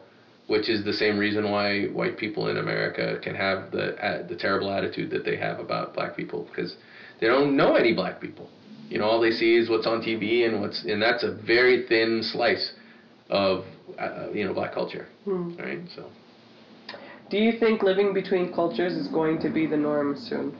which 0.47 0.69
is 0.69 0.85
the 0.85 0.93
same 0.93 1.19
reason 1.19 1.51
why 1.51 1.85
white 1.87 2.17
people 2.19 2.49
in 2.49 2.59
America 2.59 3.19
can 3.23 3.35
have 3.35 3.71
the 3.71 3.95
uh, 4.05 4.27
the 4.27 4.37
terrible 4.37 4.71
attitude 4.71 5.11
that 5.11 5.25
they 5.25 5.37
have 5.37 5.59
about 5.61 5.95
black 5.95 6.17
people 6.17 6.47
because 6.51 6.77
they 7.21 7.27
don't 7.27 7.57
know 7.57 7.75
any 7.77 7.93
black 7.95 8.21
people. 8.21 8.49
You 8.89 8.99
know, 8.99 9.05
all 9.07 9.21
they 9.21 9.31
see 9.31 9.57
is 9.57 9.71
what's 9.71 9.87
on 9.87 10.03
TV 10.03 10.45
and 10.47 10.61
what's 10.61 10.85
and 10.85 11.01
that's 11.01 11.23
a 11.23 11.33
very 11.47 11.87
thin 11.89 12.23
slice 12.23 12.73
of 13.31 13.65
uh, 13.99 14.31
you 14.33 14.45
know 14.45 14.53
black 14.53 14.73
culture, 14.75 15.07
Hmm. 15.25 15.55
right? 15.59 15.79
So. 15.95 16.11
Do 17.31 17.39
you 17.39 17.59
think 17.59 17.83
living 17.83 18.13
between 18.13 18.53
cultures 18.53 18.93
is 18.93 19.09
going 19.09 19.41
to 19.41 19.49
be 19.49 19.67
the 19.67 19.77
norm 19.77 20.17
soon? 20.19 20.55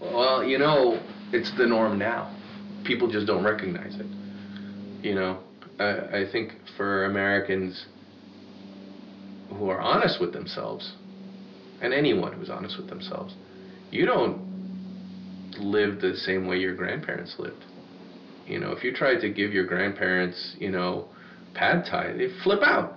Well, 0.00 0.44
you 0.44 0.58
know, 0.58 1.00
it's 1.32 1.50
the 1.56 1.66
norm 1.66 1.98
now. 1.98 2.34
People 2.84 3.10
just 3.10 3.26
don't 3.26 3.42
recognize 3.42 3.96
it. 3.96 4.06
You 5.02 5.14
know, 5.16 5.38
I, 5.80 6.20
I 6.20 6.24
think 6.30 6.52
for 6.76 7.06
Americans 7.06 7.86
who 9.54 9.68
are 9.68 9.80
honest 9.80 10.20
with 10.20 10.32
themselves, 10.32 10.94
and 11.80 11.92
anyone 11.92 12.32
who's 12.32 12.50
honest 12.50 12.76
with 12.76 12.88
themselves, 12.88 13.34
you 13.90 14.06
don't 14.06 14.40
live 15.58 16.00
the 16.00 16.14
same 16.16 16.46
way 16.46 16.58
your 16.58 16.74
grandparents 16.74 17.36
lived. 17.38 17.64
You 18.46 18.58
know, 18.58 18.72
if 18.72 18.82
you 18.82 18.92
tried 18.92 19.20
to 19.20 19.30
give 19.30 19.52
your 19.52 19.66
grandparents, 19.66 20.56
you 20.58 20.70
know, 20.70 21.08
pad 21.54 21.84
thai, 21.88 22.12
they 22.12 22.28
flip 22.42 22.62
out. 22.62 22.94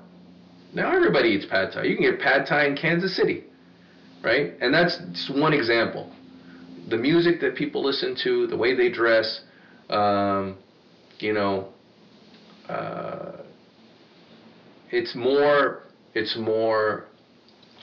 Now 0.74 0.96
everybody 0.96 1.30
eats 1.30 1.46
pad 1.46 1.72
thai. 1.74 1.84
You 1.84 1.96
can 1.96 2.10
get 2.10 2.20
pad 2.20 2.46
thai 2.48 2.66
in 2.66 2.76
Kansas 2.76 3.16
City, 3.16 3.44
right? 4.24 4.54
And 4.62 4.74
that's 4.74 4.98
just 5.14 5.34
one 5.34 5.54
example 5.54 6.12
the 6.88 6.98
music 6.98 7.42
that 7.42 7.56
people 7.56 7.84
listen 7.84 8.16
to, 8.24 8.48
the 8.48 8.58
way 8.58 8.76
they 8.76 8.90
dress, 8.90 9.42
um, 9.90 10.58
you 11.20 11.34
know, 11.34 11.70
uh, 12.70 13.42
it's 14.92 15.16
more, 15.16 15.84
it's 16.16 16.36
more, 16.38 17.06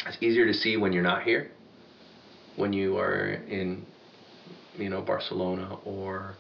it's 0.07 0.17
easier 0.21 0.47
to 0.47 0.55
see 0.55 0.77
when 0.77 0.93
you're 0.93 1.03
not 1.03 1.23
here, 1.23 1.51
when 2.57 2.73
you 2.73 2.99
are 2.99 3.35
in, 3.49 3.85
you 4.77 4.89
know, 4.89 5.03
Barcelona 5.03 5.77
or 5.85 6.35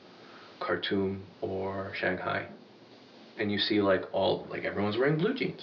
Khartoum 0.58 1.22
or 1.42 1.92
Shanghai, 1.98 2.48
and 3.38 3.52
you 3.52 3.58
see 3.58 3.80
like 3.82 4.02
all, 4.12 4.46
like 4.50 4.64
everyone's 4.64 4.96
wearing 4.96 5.18
blue 5.18 5.34
jeans, 5.34 5.60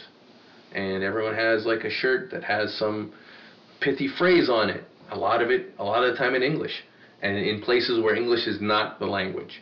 and 0.74 1.04
everyone 1.04 1.36
has 1.36 1.65
like 1.65 1.84
a 1.84 1.89
shirt 1.89 2.32
that 2.32 2.44
has 2.44 2.74
some 2.78 3.12
pithy 3.82 4.08
phrase 4.18 4.50
on 4.50 4.70
it. 4.70 4.84
A 5.12 5.18
lot 5.18 5.42
of 5.42 5.50
it, 5.50 5.74
a 5.80 5.84
lot 5.84 6.04
of 6.04 6.12
the 6.12 6.18
time 6.18 6.36
in 6.36 6.44
English, 6.44 6.84
and 7.24 7.36
in 7.36 7.62
places 7.62 8.04
where 8.04 8.15
English 8.15 8.46
is 8.46 8.62
not 8.62 9.00
the 9.00 9.08
language, 9.08 9.62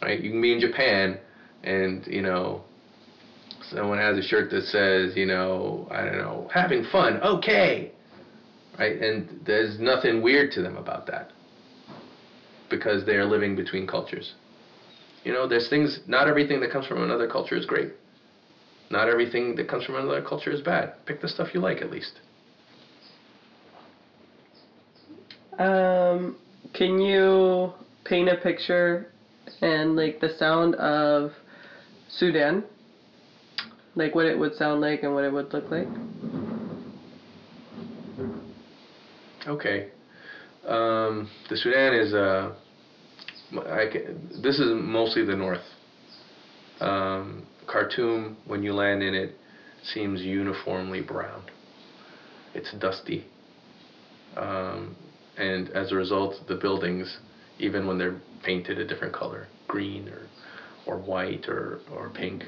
right? 0.00 0.20
You 0.20 0.30
can 0.30 0.42
be 0.42 0.52
in 0.52 0.60
Japan, 0.60 1.18
and 1.62 2.04
you 2.08 2.22
know, 2.22 2.64
someone 3.70 3.98
has 3.98 4.16
a 4.16 4.22
shirt 4.22 4.50
that 4.50 4.62
says, 4.64 5.16
you 5.16 5.26
know, 5.26 5.86
I 5.90 6.04
don't 6.04 6.18
know, 6.18 6.48
having 6.52 6.84
fun, 6.84 7.20
okay, 7.22 7.90
right? 8.78 9.00
And 9.00 9.40
there's 9.44 9.78
nothing 9.78 10.22
weird 10.22 10.50
to 10.52 10.62
them 10.62 10.76
about 10.76 11.06
that, 11.06 11.30
because 12.70 13.04
they're 13.04 13.24
living 13.24 13.54
between 13.56 13.86
cultures. 13.86 14.34
You 15.24 15.32
know, 15.32 15.46
there's 15.46 15.68
things. 15.68 16.00
Not 16.06 16.26
everything 16.26 16.60
that 16.60 16.70
comes 16.70 16.86
from 16.86 17.02
another 17.02 17.26
culture 17.28 17.54
is 17.54 17.64
great. 17.64 17.90
Not 18.90 19.08
everything 19.08 19.54
that 19.54 19.68
comes 19.68 19.84
from 19.84 19.94
another 19.94 20.20
culture 20.20 20.50
is 20.50 20.60
bad. 20.60 20.92
Pick 21.06 21.20
the 21.20 21.28
stuff 21.28 21.54
you 21.54 21.60
like 21.60 21.80
at 21.80 21.90
least. 21.90 22.20
Um, 25.58 26.34
can 26.74 26.98
you 26.98 27.70
paint 28.04 28.28
a 28.28 28.34
picture 28.34 29.06
and 29.60 29.94
like 29.94 30.18
the 30.20 30.28
sound 30.28 30.74
of 30.74 31.30
Sudan? 32.08 32.64
Like 33.94 34.14
what 34.14 34.26
it 34.26 34.38
would 34.38 34.54
sound 34.54 34.80
like 34.80 35.02
and 35.02 35.14
what 35.14 35.24
it 35.24 35.32
would 35.32 35.52
look 35.52 35.70
like? 35.70 35.86
Okay. 39.46 39.88
Um, 40.66 41.28
the 41.50 41.56
Sudan 41.56 41.94
is 41.94 42.14
uh, 42.14 42.54
I 43.60 43.86
can, 43.90 44.40
this 44.42 44.58
is 44.58 44.70
mostly 44.72 45.24
the 45.24 45.36
north. 45.36 45.64
Um, 46.80 47.46
Khartoum, 47.66 48.36
when 48.46 48.62
you 48.62 48.72
land 48.72 49.02
in 49.02 49.14
it, 49.14 49.34
seems 49.82 50.22
uniformly 50.22 51.00
brown. 51.00 51.44
It's 52.54 52.72
dusty. 52.78 53.26
Um, 54.36 54.96
and 55.36 55.68
as 55.70 55.92
a 55.92 55.94
result, 55.94 56.34
the 56.48 56.54
buildings, 56.54 57.18
even 57.58 57.86
when 57.86 57.98
they're 57.98 58.20
painted 58.44 58.78
a 58.78 58.86
different 58.86 59.14
color, 59.14 59.48
green 59.68 60.08
or 60.08 60.26
or 60.86 60.98
white 60.98 61.48
or, 61.48 61.80
or 61.92 62.10
pink, 62.10 62.42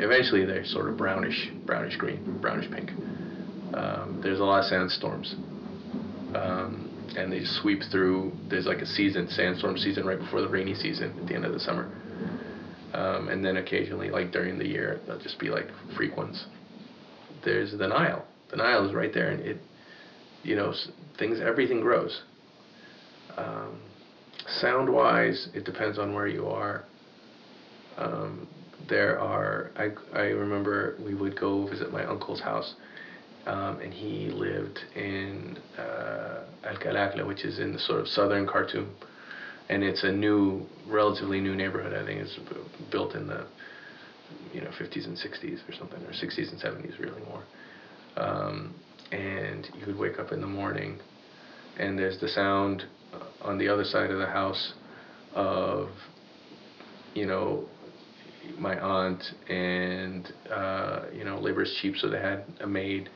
eventually 0.00 0.44
they're 0.44 0.64
sort 0.64 0.88
of 0.88 0.96
brownish, 0.96 1.50
brownish 1.66 1.96
green, 1.96 2.38
brownish 2.40 2.70
pink. 2.70 2.90
Um, 3.74 4.20
there's 4.22 4.40
a 4.40 4.44
lot 4.44 4.60
of 4.60 4.64
sandstorms. 4.66 5.34
Um, 6.34 6.88
and 7.16 7.32
they 7.32 7.44
sweep 7.44 7.80
through. 7.90 8.32
There's 8.48 8.66
like 8.66 8.78
a 8.78 8.86
season, 8.86 9.28
sandstorm 9.28 9.76
season, 9.76 10.06
right 10.06 10.18
before 10.18 10.40
the 10.40 10.48
rainy 10.48 10.74
season 10.74 11.18
at 11.20 11.26
the 11.26 11.34
end 11.34 11.44
of 11.44 11.52
the 11.52 11.60
summer. 11.60 11.90
Um, 12.94 13.28
and 13.28 13.44
then 13.44 13.56
occasionally, 13.56 14.10
like 14.10 14.32
during 14.32 14.58
the 14.58 14.66
year, 14.66 15.00
they'll 15.06 15.18
just 15.18 15.38
be 15.38 15.48
like 15.48 15.66
freak 15.96 16.16
ones. 16.16 16.46
There's 17.44 17.72
the 17.72 17.88
Nile. 17.88 18.24
The 18.50 18.56
Nile 18.56 18.86
is 18.86 18.94
right 18.94 19.12
there, 19.12 19.30
and 19.30 19.40
it, 19.40 19.58
you 20.42 20.56
know, 20.56 20.74
things, 21.18 21.40
everything 21.40 21.80
grows. 21.80 22.22
Um, 23.36 23.80
sound-wise, 24.46 25.48
it 25.54 25.64
depends 25.64 25.98
on 25.98 26.14
where 26.14 26.26
you 26.26 26.46
are. 26.46 26.84
Um, 27.96 28.48
there 28.88 29.18
are. 29.18 29.70
I 29.76 29.90
I 30.18 30.26
remember 30.30 30.96
we 30.98 31.14
would 31.14 31.38
go 31.38 31.66
visit 31.66 31.92
my 31.92 32.04
uncle's 32.04 32.40
house, 32.40 32.74
um, 33.46 33.80
and 33.80 33.92
he 33.92 34.30
lived 34.30 34.80
in 34.94 35.58
uh, 35.78 36.44
Al 36.64 36.76
Kalakla, 36.76 37.26
which 37.26 37.44
is 37.44 37.58
in 37.58 37.72
the 37.72 37.78
sort 37.78 38.00
of 38.00 38.08
southern 38.08 38.46
Khartoum, 38.46 38.94
and 39.68 39.82
it's 39.82 40.04
a 40.04 40.12
new, 40.12 40.66
relatively 40.86 41.40
new 41.40 41.54
neighborhood. 41.54 41.94
I 41.94 42.04
think 42.04 42.20
it's 42.20 42.38
built 42.90 43.14
in 43.14 43.26
the, 43.26 43.46
you 44.52 44.60
know, 44.60 44.70
50s 44.78 45.06
and 45.06 45.16
60s 45.16 45.68
or 45.68 45.72
something, 45.72 46.00
or 46.04 46.12
60s 46.12 46.52
and 46.52 46.60
70s, 46.60 46.98
really 46.98 47.22
more. 47.28 47.42
Um, 48.16 48.74
and 49.10 49.68
you 49.78 49.86
would 49.86 49.98
wake 49.98 50.18
up 50.18 50.32
in 50.32 50.40
the 50.40 50.46
morning, 50.46 50.98
and 51.78 51.98
there's 51.98 52.20
the 52.20 52.28
sound 52.28 52.84
uh, 53.12 53.46
on 53.48 53.58
the 53.58 53.68
other 53.68 53.84
side 53.84 54.10
of 54.10 54.18
the 54.18 54.26
house 54.26 54.74
of, 55.34 55.88
you 57.14 57.26
know, 57.26 57.66
my 58.58 58.78
aunt 58.78 59.22
and 59.48 60.32
uh, 60.50 61.04
you 61.12 61.24
know 61.24 61.40
labor 61.40 61.62
is 61.62 61.78
cheap, 61.80 61.96
so 61.96 62.08
they 62.08 62.20
had 62.20 62.44
a 62.60 62.66
maid. 62.66 63.08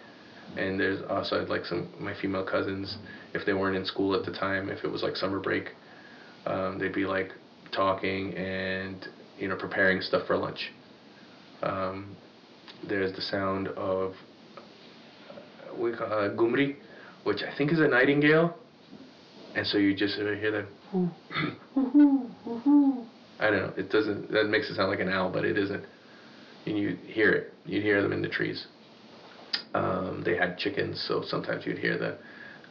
And 0.56 0.78
there's 0.78 1.02
also 1.10 1.44
like 1.46 1.64
some 1.64 1.92
my 1.98 2.14
female 2.20 2.44
cousins. 2.44 2.98
If 3.34 3.44
they 3.44 3.52
weren't 3.52 3.76
in 3.76 3.84
school 3.84 4.14
at 4.14 4.24
the 4.24 4.32
time 4.32 4.70
if 4.70 4.84
it 4.84 4.88
was 4.88 5.02
like 5.02 5.16
summer 5.16 5.40
break 5.40 5.70
um, 6.46 6.78
they'd 6.78 6.94
be 6.94 7.04
like 7.04 7.32
talking 7.72 8.32
and 8.34 9.08
you 9.38 9.48
know 9.48 9.56
preparing 9.56 10.00
stuff 10.00 10.26
for 10.26 10.36
lunch. 10.36 10.72
Um, 11.62 12.16
there's 12.88 13.14
the 13.14 13.22
sound 13.22 13.68
of 13.68 14.12
uh, 14.56 15.74
we 15.78 15.92
call 15.92 16.06
uh, 16.06 16.30
gumri 16.30 16.76
which 17.24 17.42
I 17.42 17.56
think 17.56 17.72
is 17.72 17.80
a 17.80 17.88
nightingale. 17.88 18.56
And 19.56 19.66
so 19.66 19.78
you 19.78 19.96
just 19.96 20.16
hear 20.16 20.50
that 20.52 20.66
I 23.38 23.50
don't 23.50 23.60
know 23.60 23.72
it 23.76 23.90
doesn't 23.90 24.30
that 24.32 24.46
makes 24.46 24.70
it 24.70 24.76
sound 24.76 24.90
like 24.90 25.00
an 25.00 25.08
owl 25.08 25.30
but 25.30 25.44
it 25.44 25.58
isn't 25.58 25.84
and 26.66 26.76
you'd 26.76 26.98
hear 26.98 27.30
it. 27.30 27.52
You'd 27.64 27.82
hear 27.82 28.02
them 28.02 28.12
in 28.12 28.20
the 28.20 28.28
trees. 28.28 28.66
Um, 29.74 30.22
they 30.24 30.36
had 30.36 30.58
chickens, 30.58 31.02
so 31.06 31.22
sometimes 31.24 31.64
you'd 31.64 31.78
hear 31.78 31.96
the 31.96 32.18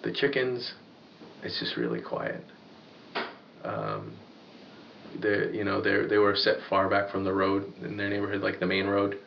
the 0.04 0.14
chickens. 0.14 0.74
It's 1.44 1.60
just 1.60 1.78
really 1.78 2.02
quiet. 2.02 2.44
Um, 3.64 4.18
they 5.22 5.50
you 5.54 5.64
know 5.64 5.82
they 5.82 6.08
they 6.08 6.18
were 6.18 6.36
set 6.36 6.58
far 6.70 6.90
back 6.90 7.10
from 7.10 7.24
the 7.24 7.34
road 7.34 7.72
in 7.84 7.98
their 7.98 8.10
neighborhood, 8.10 8.42
like 8.42 8.60
the 8.60 8.66
main 8.66 8.88
road, 8.88 9.18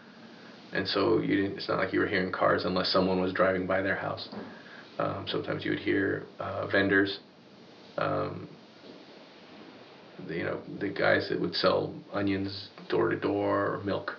and 0.72 0.86
so 0.86 1.18
you 1.18 1.36
didn't. 1.36 1.58
It's 1.58 1.68
not 1.68 1.78
like 1.78 1.92
you 1.92 2.00
were 2.00 2.06
hearing 2.06 2.32
cars 2.32 2.64
unless 2.64 2.92
someone 2.92 3.20
was 3.20 3.32
driving 3.32 3.66
by 3.66 3.82
their 3.82 3.96
house. 3.96 4.28
Um, 4.98 5.26
sometimes 5.28 5.64
you 5.64 5.70
would 5.70 5.80
hear 5.80 6.24
uh, 6.40 6.66
vendors. 6.66 7.20
Um, 7.96 8.48
you 10.28 10.44
know 10.44 10.60
the 10.80 10.88
guys 10.88 11.28
that 11.30 11.40
would 11.40 11.54
sell 11.54 11.94
onions 12.12 12.68
door 12.88 13.10
to 13.10 13.18
door 13.18 13.74
or 13.74 13.82
milk. 13.84 14.12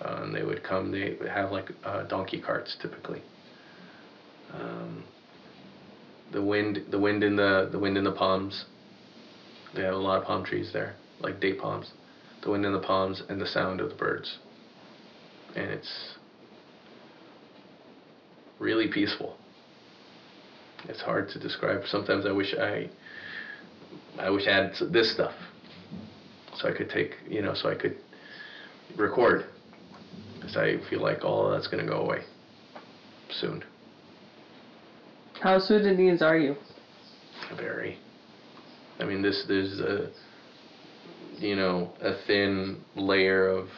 Uh, 0.00 0.20
and 0.22 0.34
they 0.34 0.44
would 0.44 0.62
come. 0.62 0.92
They 0.92 1.16
would 1.18 1.28
have 1.28 1.50
like 1.50 1.70
uh, 1.84 2.04
donkey 2.04 2.40
carts 2.40 2.76
typically. 2.80 3.22
Um, 4.54 5.04
the 6.32 6.42
wind, 6.42 6.78
the 6.90 6.98
wind 6.98 7.24
in 7.24 7.36
the 7.36 7.68
the 7.70 7.78
wind 7.78 7.96
in 7.96 8.04
the 8.04 8.12
palms. 8.12 8.64
They 9.74 9.82
have 9.82 9.94
a 9.94 9.98
lot 9.98 10.20
of 10.20 10.24
palm 10.24 10.44
trees 10.44 10.70
there, 10.72 10.94
like 11.20 11.40
date 11.40 11.58
palms. 11.58 11.92
The 12.42 12.50
wind 12.50 12.64
in 12.64 12.72
the 12.72 12.80
palms 12.80 13.22
and 13.28 13.40
the 13.40 13.46
sound 13.46 13.80
of 13.80 13.90
the 13.90 13.96
birds. 13.96 14.38
And 15.56 15.70
it's 15.70 16.14
really 18.58 18.88
peaceful. 18.88 19.36
It's 20.84 21.00
hard 21.00 21.28
to 21.30 21.38
describe. 21.38 21.82
Sometimes 21.86 22.24
I 22.24 22.32
wish 22.32 22.54
I 22.54 22.88
I 24.18 24.30
wish 24.30 24.46
I 24.46 24.52
had 24.52 24.72
this 24.92 25.12
stuff 25.12 25.32
so 26.56 26.68
I 26.68 26.72
could 26.72 26.90
take, 26.90 27.14
you 27.28 27.40
know, 27.40 27.54
so 27.54 27.70
I 27.70 27.74
could 27.74 27.96
record. 28.96 29.46
Because 30.34 30.56
I 30.56 30.78
feel 30.90 31.00
like 31.00 31.24
all 31.24 31.46
of 31.46 31.52
that's 31.52 31.68
going 31.68 31.84
to 31.84 31.90
go 31.90 31.98
away 31.98 32.22
soon. 33.30 33.62
How 35.40 35.58
Sudanese 35.60 36.20
are 36.20 36.36
you? 36.36 36.56
Very. 37.56 37.98
I 38.98 39.04
mean, 39.04 39.22
this 39.22 39.44
there's 39.46 39.78
a, 39.78 40.10
you 41.38 41.54
know, 41.54 41.92
a 42.00 42.14
thin 42.26 42.80
layer 42.96 43.48
of 43.48 43.68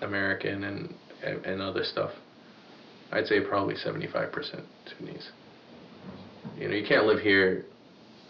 American 0.00 0.64
and 0.64 0.94
and 1.22 1.60
other 1.60 1.84
stuff. 1.84 2.12
I'd 3.12 3.26
say 3.26 3.40
probably 3.40 3.74
75% 3.74 4.62
Sudanese. 4.86 5.30
You 6.58 6.68
know, 6.68 6.74
you 6.74 6.86
can't 6.86 7.04
live 7.04 7.18
here 7.18 7.66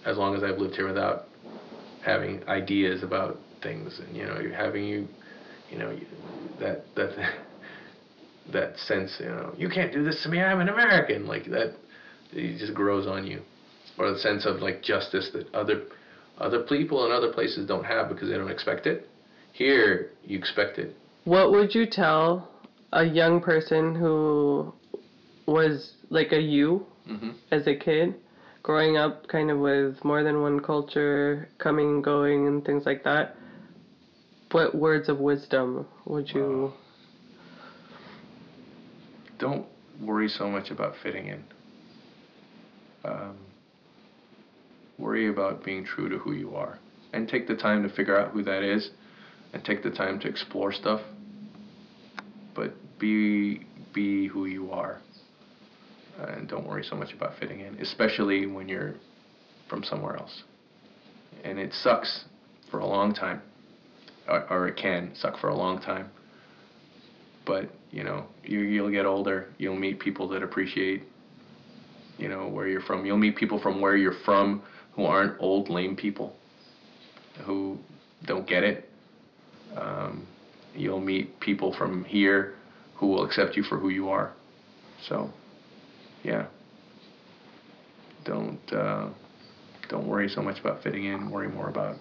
as 0.05 0.17
long 0.17 0.35
as 0.35 0.43
I've 0.43 0.59
lived 0.59 0.75
here 0.75 0.87
without 0.87 1.25
having 2.05 2.47
ideas 2.49 3.03
about 3.03 3.39
things 3.63 4.01
and 4.01 4.17
you 4.17 4.25
know 4.25 4.41
having 4.57 4.85
you 4.85 5.07
you 5.71 5.79
know 5.79 5.99
that 6.59 6.85
that 6.97 7.11
that 8.53 8.79
sense 8.79 9.17
you 9.21 9.27
know 9.27 9.55
you 9.57 9.69
can't 9.69 9.93
do 9.93 10.03
this 10.03 10.23
to 10.23 10.29
me 10.29 10.41
I'm 10.41 10.61
an 10.61 10.69
American 10.69 11.27
like 11.27 11.45
that 11.47 11.75
it 12.33 12.59
just 12.59 12.75
grows 12.75 13.07
on 13.07 13.27
you. 13.27 13.43
Or 13.99 14.13
the 14.13 14.19
sense 14.19 14.47
of 14.47 14.61
like 14.61 14.83
justice 14.83 15.31
that 15.33 15.53
other 15.55 15.83
other 16.39 16.63
people 16.63 17.05
and 17.05 17.13
other 17.13 17.33
places 17.33 17.67
don't 17.67 17.85
have 17.85 18.09
because 18.09 18.29
they 18.31 18.37
don't 18.37 18.51
expect 18.51 18.87
it. 18.87 19.09
Here 19.53 20.11
you 20.25 20.39
expect 20.39 20.79
it. 20.79 20.97
What 21.25 21.51
would 21.51 21.75
you 21.75 21.87
tell 21.87 22.49
a 22.93 23.05
young 23.05 23.41
person 23.41 23.95
who 23.95 24.73
was 25.47 25.93
like 26.09 26.33
a 26.33 26.41
you 26.41 26.87
mm-hmm. 27.09 27.31
as 27.51 27.67
a 27.67 27.75
kid, 27.75 28.15
growing 28.63 28.97
up 28.97 29.27
kind 29.29 29.51
of 29.51 29.59
with 29.59 30.05
more 30.05 30.23
than 30.23 30.43
one 30.43 30.61
culture, 30.61 31.49
coming 31.59 31.87
and 31.87 32.05
going, 32.05 32.47
and 32.47 32.65
things 32.65 32.85
like 32.87 33.05
that? 33.05 33.37
What 34.51 34.75
words 34.75 35.09
of 35.09 35.19
wisdom 35.19 35.87
would 36.07 36.29
you? 36.31 36.73
don't 39.41 39.67
worry 40.01 40.29
so 40.29 40.49
much 40.49 40.71
about 40.71 40.95
fitting 41.03 41.27
in. 41.27 41.45
Um, 43.05 43.39
worry 44.99 45.29
about 45.29 45.65
being 45.65 45.85
true 45.85 46.09
to 46.11 46.19
who 46.19 46.33
you 46.33 46.55
are. 46.55 46.79
And 47.13 47.27
take 47.27 47.49
the 47.49 47.57
time 47.57 47.83
to 47.83 47.89
figure 47.89 48.17
out 48.17 48.31
who 48.31 48.45
that 48.45 48.63
is 48.63 48.91
and 49.53 49.65
take 49.65 49.83
the 49.83 49.91
time 49.91 50.21
to 50.21 50.29
explore 50.29 50.73
stuff. 50.73 51.01
But 52.55 52.75
be 53.01 53.67
be 53.93 54.29
who 54.29 54.47
you 54.47 54.71
are. 54.71 55.01
And 56.19 56.49
don't 56.49 56.67
worry 56.67 56.85
so 56.85 56.97
much 56.97 57.13
about 57.13 57.39
fitting 57.39 57.61
in, 57.61 57.79
especially 57.81 58.47
when 58.47 58.69
you're 58.69 58.95
from 59.69 59.83
somewhere 59.85 60.17
else. 60.17 60.43
And 61.45 61.59
it 61.59 61.73
sucks 61.73 62.25
for 62.71 62.81
a 62.81 62.87
long 62.87 63.15
time. 63.15 63.43
Or, 64.29 64.47
or 64.51 64.69
it 64.69 64.77
can 64.77 65.13
suck 65.15 65.39
for 65.41 65.49
a 65.49 65.57
long 65.57 65.81
time 65.81 66.11
but 67.51 67.69
you 67.91 68.05
know 68.05 68.27
you 68.45 68.61
you'll 68.61 68.91
get 68.91 69.07
older 69.07 69.49
you'll 69.59 69.77
meet 69.77 69.99
people 69.99 70.29
that 70.29 70.43
appreciate 70.43 71.03
you 72.19 72.29
know 72.29 72.47
where 72.47 72.69
you're 72.69 72.83
from 72.83 73.05
you'll 73.05 73.17
meet 73.17 73.37
people 73.37 73.61
from 73.61 73.81
where 73.81 73.97
you're 73.97 74.21
from 74.25 74.63
who 74.93 75.05
aren't 75.05 75.35
old 75.41 75.69
lame 75.69 75.97
people 75.97 76.37
who 77.45 77.79
don't 78.27 78.47
get 78.47 78.63
it 78.63 78.89
um, 79.77 80.27
you'll 80.77 81.01
meet 81.01 81.41
people 81.41 81.75
from 81.77 82.05
here 82.05 82.55
who 82.95 83.07
will 83.07 83.25
accept 83.25 83.57
you 83.57 83.63
for 83.63 83.79
who 83.79 83.89
you 83.89 84.09
are 84.09 84.33
so 85.09 85.29
yeah. 86.23 86.47
Don't 88.25 88.61
uh, 88.73 89.09
don't 89.89 90.07
worry 90.07 90.29
so 90.29 90.43
much 90.43 90.61
about 90.61 90.83
fitting 90.83 91.05
in 91.05 91.31
worry 91.31 91.49
more 91.49 91.69
about 91.69 91.97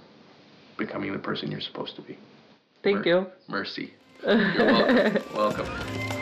becoming 0.77 1.11
the 1.11 1.19
person 1.19 1.51
you're 1.51 1.61
supposed 1.61 1.95
to 1.95 2.01
be. 2.01 2.17
Thank 2.83 3.05
you. 3.05 3.27
mercy. 3.47 3.93
You're 4.25 4.65
welcome. 4.65 5.23
Welcome 5.33 6.18